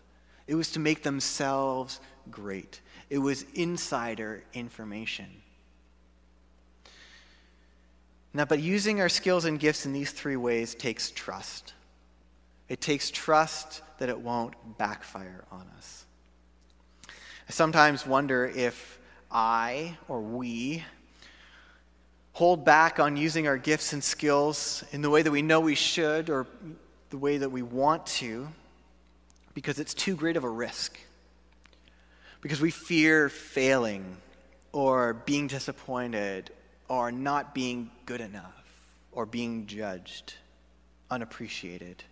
it 0.48 0.56
was 0.56 0.72
to 0.72 0.80
make 0.80 1.02
themselves 1.02 2.00
great. 2.30 2.80
It 3.08 3.18
was 3.18 3.44
insider 3.54 4.42
information. 4.52 5.26
Now, 8.32 8.46
but 8.46 8.60
using 8.60 9.00
our 9.00 9.08
skills 9.08 9.44
and 9.44 9.60
gifts 9.60 9.86
in 9.86 9.92
these 9.92 10.10
three 10.10 10.36
ways 10.36 10.74
takes 10.74 11.10
trust. 11.12 11.72
It 12.68 12.80
takes 12.80 13.10
trust 13.10 13.82
that 13.98 14.08
it 14.08 14.18
won't 14.18 14.54
backfire 14.78 15.44
on 15.50 15.66
us. 15.76 16.04
I 17.08 17.52
sometimes 17.52 18.06
wonder 18.06 18.46
if 18.46 18.98
I 19.30 19.98
or 20.08 20.20
we 20.20 20.82
hold 22.32 22.64
back 22.64 22.98
on 22.98 23.16
using 23.16 23.46
our 23.46 23.58
gifts 23.58 23.92
and 23.92 24.02
skills 24.02 24.82
in 24.92 25.02
the 25.02 25.10
way 25.10 25.22
that 25.22 25.30
we 25.30 25.42
know 25.42 25.60
we 25.60 25.74
should 25.74 26.30
or 26.30 26.46
the 27.10 27.18
way 27.18 27.36
that 27.38 27.50
we 27.50 27.62
want 27.62 28.06
to 28.06 28.48
because 29.54 29.78
it's 29.78 29.94
too 29.94 30.16
great 30.16 30.36
of 30.36 30.44
a 30.44 30.48
risk. 30.48 30.98
Because 32.40 32.60
we 32.60 32.70
fear 32.70 33.28
failing 33.28 34.16
or 34.72 35.14
being 35.14 35.46
disappointed 35.46 36.50
or 36.88 37.12
not 37.12 37.54
being 37.54 37.90
good 38.04 38.20
enough 38.20 38.64
or 39.12 39.26
being 39.26 39.66
judged, 39.66 40.34
unappreciated. 41.10 42.02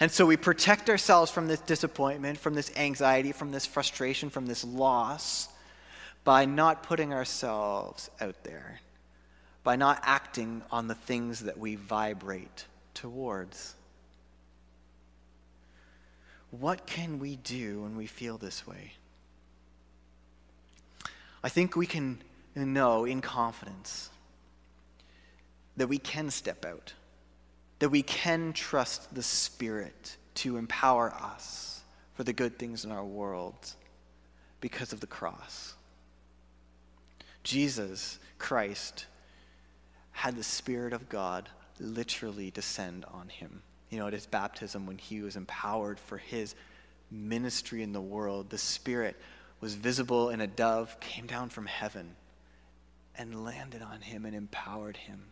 And 0.00 0.10
so 0.10 0.26
we 0.26 0.36
protect 0.36 0.90
ourselves 0.90 1.30
from 1.30 1.48
this 1.48 1.60
disappointment, 1.60 2.38
from 2.38 2.54
this 2.54 2.70
anxiety, 2.76 3.32
from 3.32 3.50
this 3.52 3.66
frustration, 3.66 4.30
from 4.30 4.46
this 4.46 4.64
loss 4.64 5.48
by 6.24 6.44
not 6.44 6.82
putting 6.82 7.12
ourselves 7.12 8.10
out 8.20 8.42
there, 8.42 8.80
by 9.62 9.76
not 9.76 10.00
acting 10.02 10.62
on 10.70 10.88
the 10.88 10.94
things 10.94 11.40
that 11.40 11.56
we 11.58 11.76
vibrate 11.76 12.66
towards. 12.94 13.74
What 16.50 16.86
can 16.86 17.18
we 17.18 17.36
do 17.36 17.82
when 17.82 17.96
we 17.96 18.06
feel 18.06 18.38
this 18.38 18.66
way? 18.66 18.92
I 21.44 21.48
think 21.48 21.76
we 21.76 21.86
can 21.86 22.18
know 22.54 23.04
in 23.04 23.20
confidence 23.20 24.10
that 25.76 25.86
we 25.86 25.98
can 25.98 26.30
step 26.30 26.64
out 26.64 26.92
that 27.78 27.90
we 27.90 28.02
can 28.02 28.52
trust 28.52 29.14
the 29.14 29.22
Spirit 29.22 30.16
to 30.34 30.56
empower 30.56 31.12
us 31.12 31.82
for 32.14 32.24
the 32.24 32.32
good 32.32 32.58
things 32.58 32.84
in 32.84 32.90
our 32.90 33.04
world 33.04 33.74
because 34.60 34.92
of 34.92 35.00
the 35.00 35.06
cross. 35.06 35.74
Jesus 37.42 38.18
Christ 38.38 39.06
had 40.12 40.36
the 40.36 40.42
Spirit 40.42 40.92
of 40.92 41.08
God 41.08 41.48
literally 41.78 42.50
descend 42.50 43.04
on 43.12 43.28
him. 43.28 43.62
You 43.90 43.98
know, 43.98 44.06
at 44.06 44.12
his 44.12 44.26
baptism, 44.26 44.86
when 44.86 44.98
he 44.98 45.20
was 45.20 45.36
empowered 45.36 46.00
for 46.00 46.18
his 46.18 46.54
ministry 47.10 47.82
in 47.82 47.92
the 47.92 48.00
world, 48.00 48.50
the 48.50 48.58
Spirit 48.58 49.16
was 49.60 49.74
visible 49.74 50.30
in 50.30 50.40
a 50.40 50.46
dove, 50.46 50.98
came 51.00 51.26
down 51.26 51.50
from 51.50 51.66
heaven, 51.66 52.16
and 53.16 53.44
landed 53.44 53.82
on 53.82 54.00
him 54.00 54.24
and 54.24 54.34
empowered 54.34 54.96
him. 54.96 55.22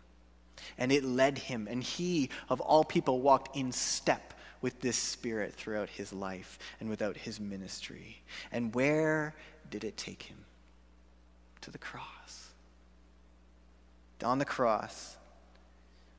And 0.78 0.92
it 0.92 1.04
led 1.04 1.38
him, 1.38 1.66
and 1.70 1.82
he, 1.82 2.30
of 2.48 2.60
all 2.60 2.84
people, 2.84 3.20
walked 3.20 3.56
in 3.56 3.72
step 3.72 4.34
with 4.60 4.80
this 4.80 4.96
Spirit 4.96 5.54
throughout 5.54 5.90
his 5.90 6.12
life 6.12 6.58
and 6.80 6.88
without 6.88 7.16
his 7.16 7.38
ministry. 7.38 8.22
And 8.50 8.74
where 8.74 9.34
did 9.70 9.84
it 9.84 9.96
take 9.96 10.22
him? 10.22 10.38
To 11.62 11.70
the 11.70 11.78
cross. 11.78 12.48
On 14.22 14.38
the 14.38 14.44
cross, 14.44 15.16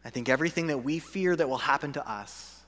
I 0.03 0.11
think 0.11 0.29
everything 0.29 0.67
that 0.67 0.83
we 0.83 0.99
fear 0.99 1.35
that 1.35 1.49
will 1.49 1.57
happen 1.57 1.93
to 1.93 2.07
us, 2.07 2.59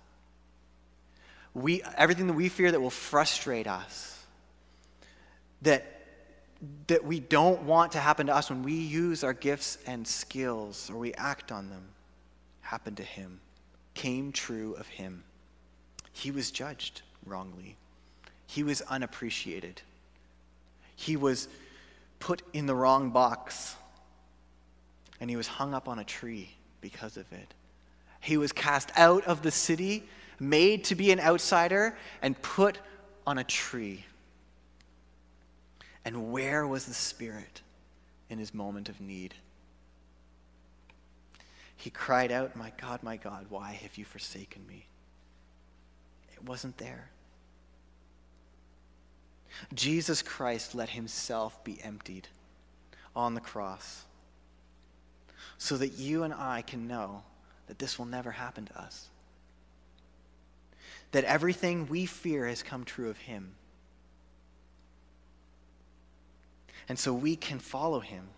we, 1.54 1.84
everything 1.96 2.28
that 2.28 2.34
we 2.34 2.50
fear 2.50 2.72
that 2.72 2.82
will 2.82 2.90
frustrate 2.90 3.68
us, 3.68 4.26
that, 5.62 5.97
that 6.88 7.04
we 7.04 7.20
don't 7.20 7.64
want 7.64 7.92
to 7.92 8.00
happen 8.00 8.28
to 8.28 8.36
us 8.36 8.50
when 8.50 8.64
we 8.64 8.74
use 8.74 9.24
our 9.24 9.34
gifts 9.34 9.78
and 9.86 10.08
skills 10.08 10.90
or 10.90 10.98
we 10.98 11.14
act 11.14 11.52
on 11.52 11.70
them, 11.70 11.84
happened 12.62 12.98
to 12.98 13.04
him, 13.04 13.40
came 13.94 14.32
true 14.32 14.74
of 14.74 14.88
him. 14.88 15.24
He 16.12 16.32
was 16.32 16.50
judged 16.52 17.02
wrongly, 17.26 17.76
he 18.48 18.64
was 18.64 18.82
unappreciated, 18.82 19.82
he 20.96 21.16
was 21.16 21.48
put 22.20 22.42
in 22.54 22.66
the 22.66 22.76
wrong 22.76 23.12
box, 23.12 23.76
and 25.20 25.30
he 25.30 25.36
was 25.36 25.48
hung 25.48 25.74
up 25.74 25.88
on 25.88 26.00
a 26.00 26.04
tree 26.04 26.50
because 26.82 27.18
of 27.18 27.32
it. 27.32 27.54
He 28.20 28.38
was 28.38 28.52
cast 28.52 28.92
out 28.96 29.26
of 29.26 29.42
the 29.42 29.52
city, 29.52 30.04
made 30.40 30.84
to 30.86 30.96
be 30.96 31.12
an 31.12 31.20
outsider, 31.20 31.96
and 32.22 32.40
put 32.42 32.80
on 33.26 33.38
a 33.38 33.44
tree. 33.44 34.06
And 36.08 36.32
where 36.32 36.66
was 36.66 36.86
the 36.86 36.94
Spirit 36.94 37.62
in 38.30 38.40
his 38.40 38.54
moment 38.54 38.88
of 38.88 39.02
need? 39.02 39.34
He 41.76 41.90
cried 41.90 42.32
out, 42.32 42.56
My 42.56 42.72
God, 42.80 43.04
my 43.04 43.18
God, 43.18 43.48
why 43.50 43.74
have 43.74 43.98
you 43.98 44.06
forsaken 44.06 44.66
me? 44.66 44.86
It 46.32 46.46
wasn't 46.46 46.78
there. 46.78 47.10
Jesus 49.74 50.22
Christ 50.22 50.76
let 50.76 50.92
himself 50.92 51.62
be 51.66 51.78
emptied 51.84 52.30
on 53.14 53.34
the 53.34 53.42
cross 53.42 54.06
so 55.58 55.76
that 55.76 56.00
you 56.00 56.24
and 56.24 56.34
I 56.34 56.62
can 56.62 56.88
know 56.88 57.24
that 57.68 57.80
this 57.80 58.00
will 58.00 58.06
never 58.06 58.32
happen 58.32 58.64
to 58.64 58.82
us. 58.82 59.10
That 61.12 61.26
everything 61.26 61.86
we 61.88 62.06
fear 62.06 62.48
has 62.48 62.64
come 62.64 62.86
true 62.86 63.10
of 63.10 63.18
Him. 63.18 63.56
And 66.90 66.98
so 66.98 67.14
we 67.14 67.36
can 67.36 67.60
follow 67.60 68.00
Him 68.00 68.30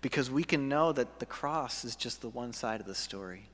because 0.00 0.30
we 0.30 0.44
can 0.44 0.68
know 0.68 0.92
that 0.92 1.18
the 1.18 1.26
cross 1.26 1.84
is 1.84 1.96
just 1.96 2.20
the 2.20 2.28
one 2.28 2.52
side 2.52 2.80
of 2.80 2.86
the 2.86 2.94
story. 2.94 3.48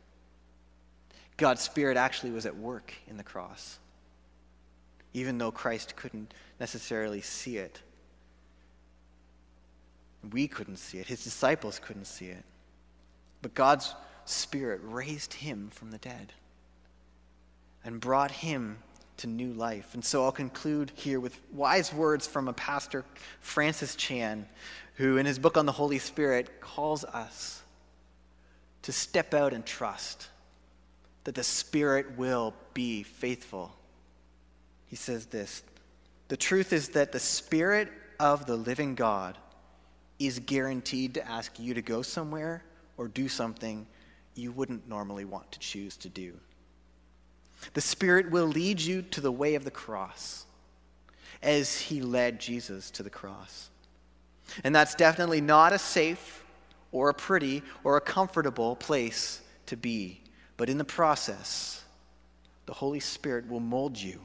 God's 1.36 1.62
Spirit 1.62 1.96
actually 1.96 2.30
was 2.30 2.46
at 2.46 2.56
work 2.56 2.94
in 3.08 3.16
the 3.16 3.22
cross, 3.22 3.78
even 5.12 5.38
though 5.38 5.50
Christ 5.50 5.96
couldn't 5.96 6.32
necessarily 6.58 7.20
see 7.20 7.58
it. 7.58 7.80
We 10.32 10.48
couldn't 10.48 10.76
see 10.76 10.98
it, 10.98 11.06
his 11.06 11.24
disciples 11.24 11.78
couldn't 11.78 12.06
see 12.06 12.26
it. 12.26 12.44
But 13.42 13.54
God's 13.54 13.94
Spirit 14.24 14.80
raised 14.82 15.34
him 15.34 15.70
from 15.70 15.90
the 15.90 15.98
dead 15.98 16.32
and 17.84 18.00
brought 18.00 18.30
him 18.30 18.78
to 19.18 19.26
new 19.26 19.52
life. 19.52 19.94
And 19.94 20.04
so 20.04 20.24
I'll 20.24 20.32
conclude 20.32 20.92
here 20.94 21.20
with 21.20 21.38
wise 21.52 21.92
words 21.92 22.26
from 22.26 22.48
a 22.48 22.52
pastor, 22.52 23.04
Francis 23.40 23.96
Chan, 23.96 24.46
who 24.94 25.16
in 25.16 25.26
his 25.26 25.38
book 25.38 25.56
on 25.56 25.66
the 25.66 25.72
Holy 25.72 25.98
Spirit 25.98 26.60
calls 26.60 27.04
us 27.04 27.62
to 28.82 28.92
step 28.92 29.34
out 29.34 29.52
and 29.52 29.64
trust 29.64 30.28
that 31.24 31.34
the 31.34 31.42
Spirit 31.42 32.16
will 32.16 32.54
be 32.72 33.02
faithful. 33.02 33.74
He 34.86 34.96
says 34.96 35.26
this 35.26 35.62
The 36.28 36.36
truth 36.36 36.72
is 36.72 36.90
that 36.90 37.12
the 37.12 37.18
Spirit 37.18 37.88
of 38.20 38.46
the 38.46 38.56
living 38.56 38.94
God 38.94 39.36
is 40.18 40.38
guaranteed 40.38 41.14
to 41.14 41.28
ask 41.28 41.58
you 41.58 41.74
to 41.74 41.82
go 41.82 42.02
somewhere 42.02 42.64
or 42.96 43.08
do 43.08 43.28
something 43.28 43.86
you 44.34 44.52
wouldn't 44.52 44.88
normally 44.88 45.24
want 45.24 45.50
to 45.52 45.58
choose 45.58 45.96
to 45.98 46.08
do. 46.08 46.34
The 47.74 47.80
Spirit 47.80 48.30
will 48.30 48.46
lead 48.46 48.80
you 48.80 49.02
to 49.02 49.20
the 49.20 49.32
way 49.32 49.54
of 49.54 49.64
the 49.64 49.70
cross 49.70 50.44
as 51.42 51.78
He 51.78 52.00
led 52.00 52.40
Jesus 52.40 52.90
to 52.92 53.02
the 53.02 53.10
cross. 53.10 53.70
And 54.64 54.74
that's 54.74 54.94
definitely 54.94 55.40
not 55.40 55.72
a 55.72 55.78
safe 55.78 56.44
or 56.92 57.08
a 57.08 57.14
pretty 57.14 57.62
or 57.84 57.96
a 57.96 58.00
comfortable 58.00 58.76
place 58.76 59.40
to 59.66 59.76
be. 59.76 60.20
But 60.56 60.70
in 60.70 60.78
the 60.78 60.84
process, 60.84 61.84
the 62.66 62.72
Holy 62.72 63.00
Spirit 63.00 63.48
will 63.48 63.60
mold 63.60 63.98
you 63.98 64.20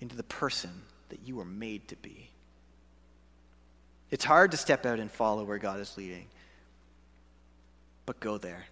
into 0.00 0.16
the 0.16 0.22
person 0.24 0.70
that 1.08 1.20
you 1.24 1.36
were 1.36 1.44
made 1.44 1.88
to 1.88 1.96
be. 1.96 2.30
It's 4.10 4.24
hard 4.24 4.50
to 4.50 4.56
step 4.56 4.86
out 4.86 5.00
and 5.00 5.10
follow 5.10 5.44
where 5.44 5.58
God 5.58 5.80
is 5.80 5.96
leading, 5.96 6.26
but 8.06 8.20
go 8.20 8.38
there. 8.38 8.64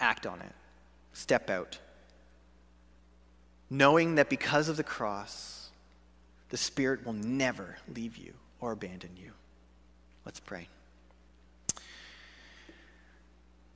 Act 0.00 0.26
on 0.26 0.40
it. 0.40 0.52
Step 1.12 1.50
out. 1.50 1.78
Knowing 3.70 4.16
that 4.16 4.28
because 4.28 4.68
of 4.68 4.76
the 4.76 4.82
cross, 4.82 5.70
the 6.50 6.56
Spirit 6.56 7.06
will 7.06 7.14
never 7.14 7.76
leave 7.94 8.16
you 8.16 8.34
or 8.60 8.72
abandon 8.72 9.10
you. 9.16 9.32
Let's 10.24 10.40
pray. 10.40 10.68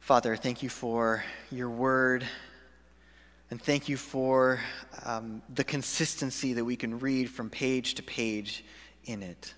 Father, 0.01 0.37
thank 0.37 0.63
you 0.63 0.69
for 0.69 1.25
your 1.51 1.71
word. 1.71 2.25
And 3.51 3.63
thank 3.63 3.89
you 3.89 3.97
for 3.97 4.61
um, 5.05 5.41
the 5.55 5.65
consistency 5.65 6.53
that 6.55 6.65
we 6.65 6.77
can 6.77 6.99
read 6.99 7.31
from 7.31 7.49
page 7.49 7.95
to 7.95 8.03
page 8.03 8.65
in 9.05 9.23
it. 9.23 9.55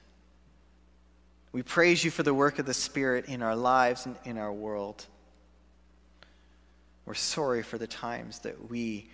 We 1.52 1.62
praise 1.62 2.04
you 2.04 2.10
for 2.10 2.22
the 2.22 2.34
work 2.34 2.58
of 2.58 2.66
the 2.66 2.74
Spirit 2.74 3.26
in 3.26 3.42
our 3.42 3.56
lives 3.56 4.04
and 4.04 4.16
in 4.24 4.36
our 4.36 4.52
world. 4.52 5.06
We're 7.08 7.14
sorry 7.14 7.62
for 7.62 7.78
the 7.78 7.86
times 7.86 8.40
that 8.40 8.68
we 8.70 9.08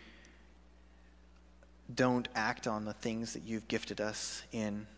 don't 1.94 2.26
act 2.34 2.66
on 2.66 2.84
the 2.84 2.92
things 2.92 3.34
that 3.34 3.44
you've 3.44 3.68
gifted 3.68 4.00
us 4.00 4.42
in, 4.50 4.88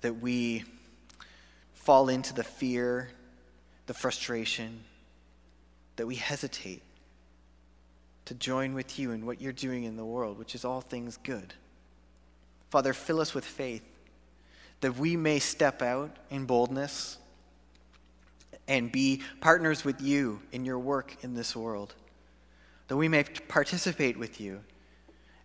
that 0.00 0.14
we 0.14 0.64
fall 1.74 2.08
into 2.08 2.32
the 2.32 2.42
fear, 2.42 3.10
the 3.86 3.92
frustration, 3.92 4.80
that 5.96 6.06
we 6.06 6.14
hesitate 6.14 6.80
to 8.24 8.32
join 8.32 8.72
with 8.72 8.98
you 8.98 9.10
in 9.10 9.26
what 9.26 9.42
you're 9.42 9.52
doing 9.52 9.84
in 9.84 9.98
the 9.98 10.04
world, 10.04 10.38
which 10.38 10.54
is 10.54 10.64
all 10.64 10.80
things 10.80 11.18
good. 11.18 11.52
Father, 12.70 12.94
fill 12.94 13.20
us 13.20 13.34
with 13.34 13.44
faith 13.44 13.84
that 14.80 14.96
we 14.96 15.18
may 15.18 15.38
step 15.38 15.82
out 15.82 16.16
in 16.30 16.46
boldness 16.46 17.18
and 18.70 18.90
be 18.90 19.20
partners 19.40 19.84
with 19.84 20.00
you 20.00 20.40
in 20.52 20.64
your 20.64 20.78
work 20.78 21.16
in 21.22 21.34
this 21.34 21.56
world, 21.56 21.92
that 22.86 22.96
we 22.96 23.08
may 23.08 23.24
participate 23.24 24.16
with 24.16 24.40
you 24.40 24.60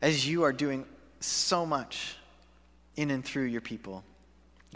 as 0.01 0.27
you 0.27 0.43
are 0.43 0.53
doing 0.53 0.85
so 1.19 1.65
much 1.65 2.17
in 2.95 3.09
and 3.09 3.25
through 3.25 3.45
your 3.45 3.61
people. 3.61 4.03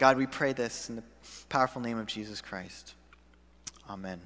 God, 0.00 0.16
we 0.16 0.26
pray 0.26 0.52
this 0.52 0.90
in 0.90 0.96
the 0.96 1.04
powerful 1.48 1.80
name 1.80 1.96
of 1.96 2.06
Jesus 2.06 2.40
Christ. 2.40 2.94
Amen. 3.88 4.20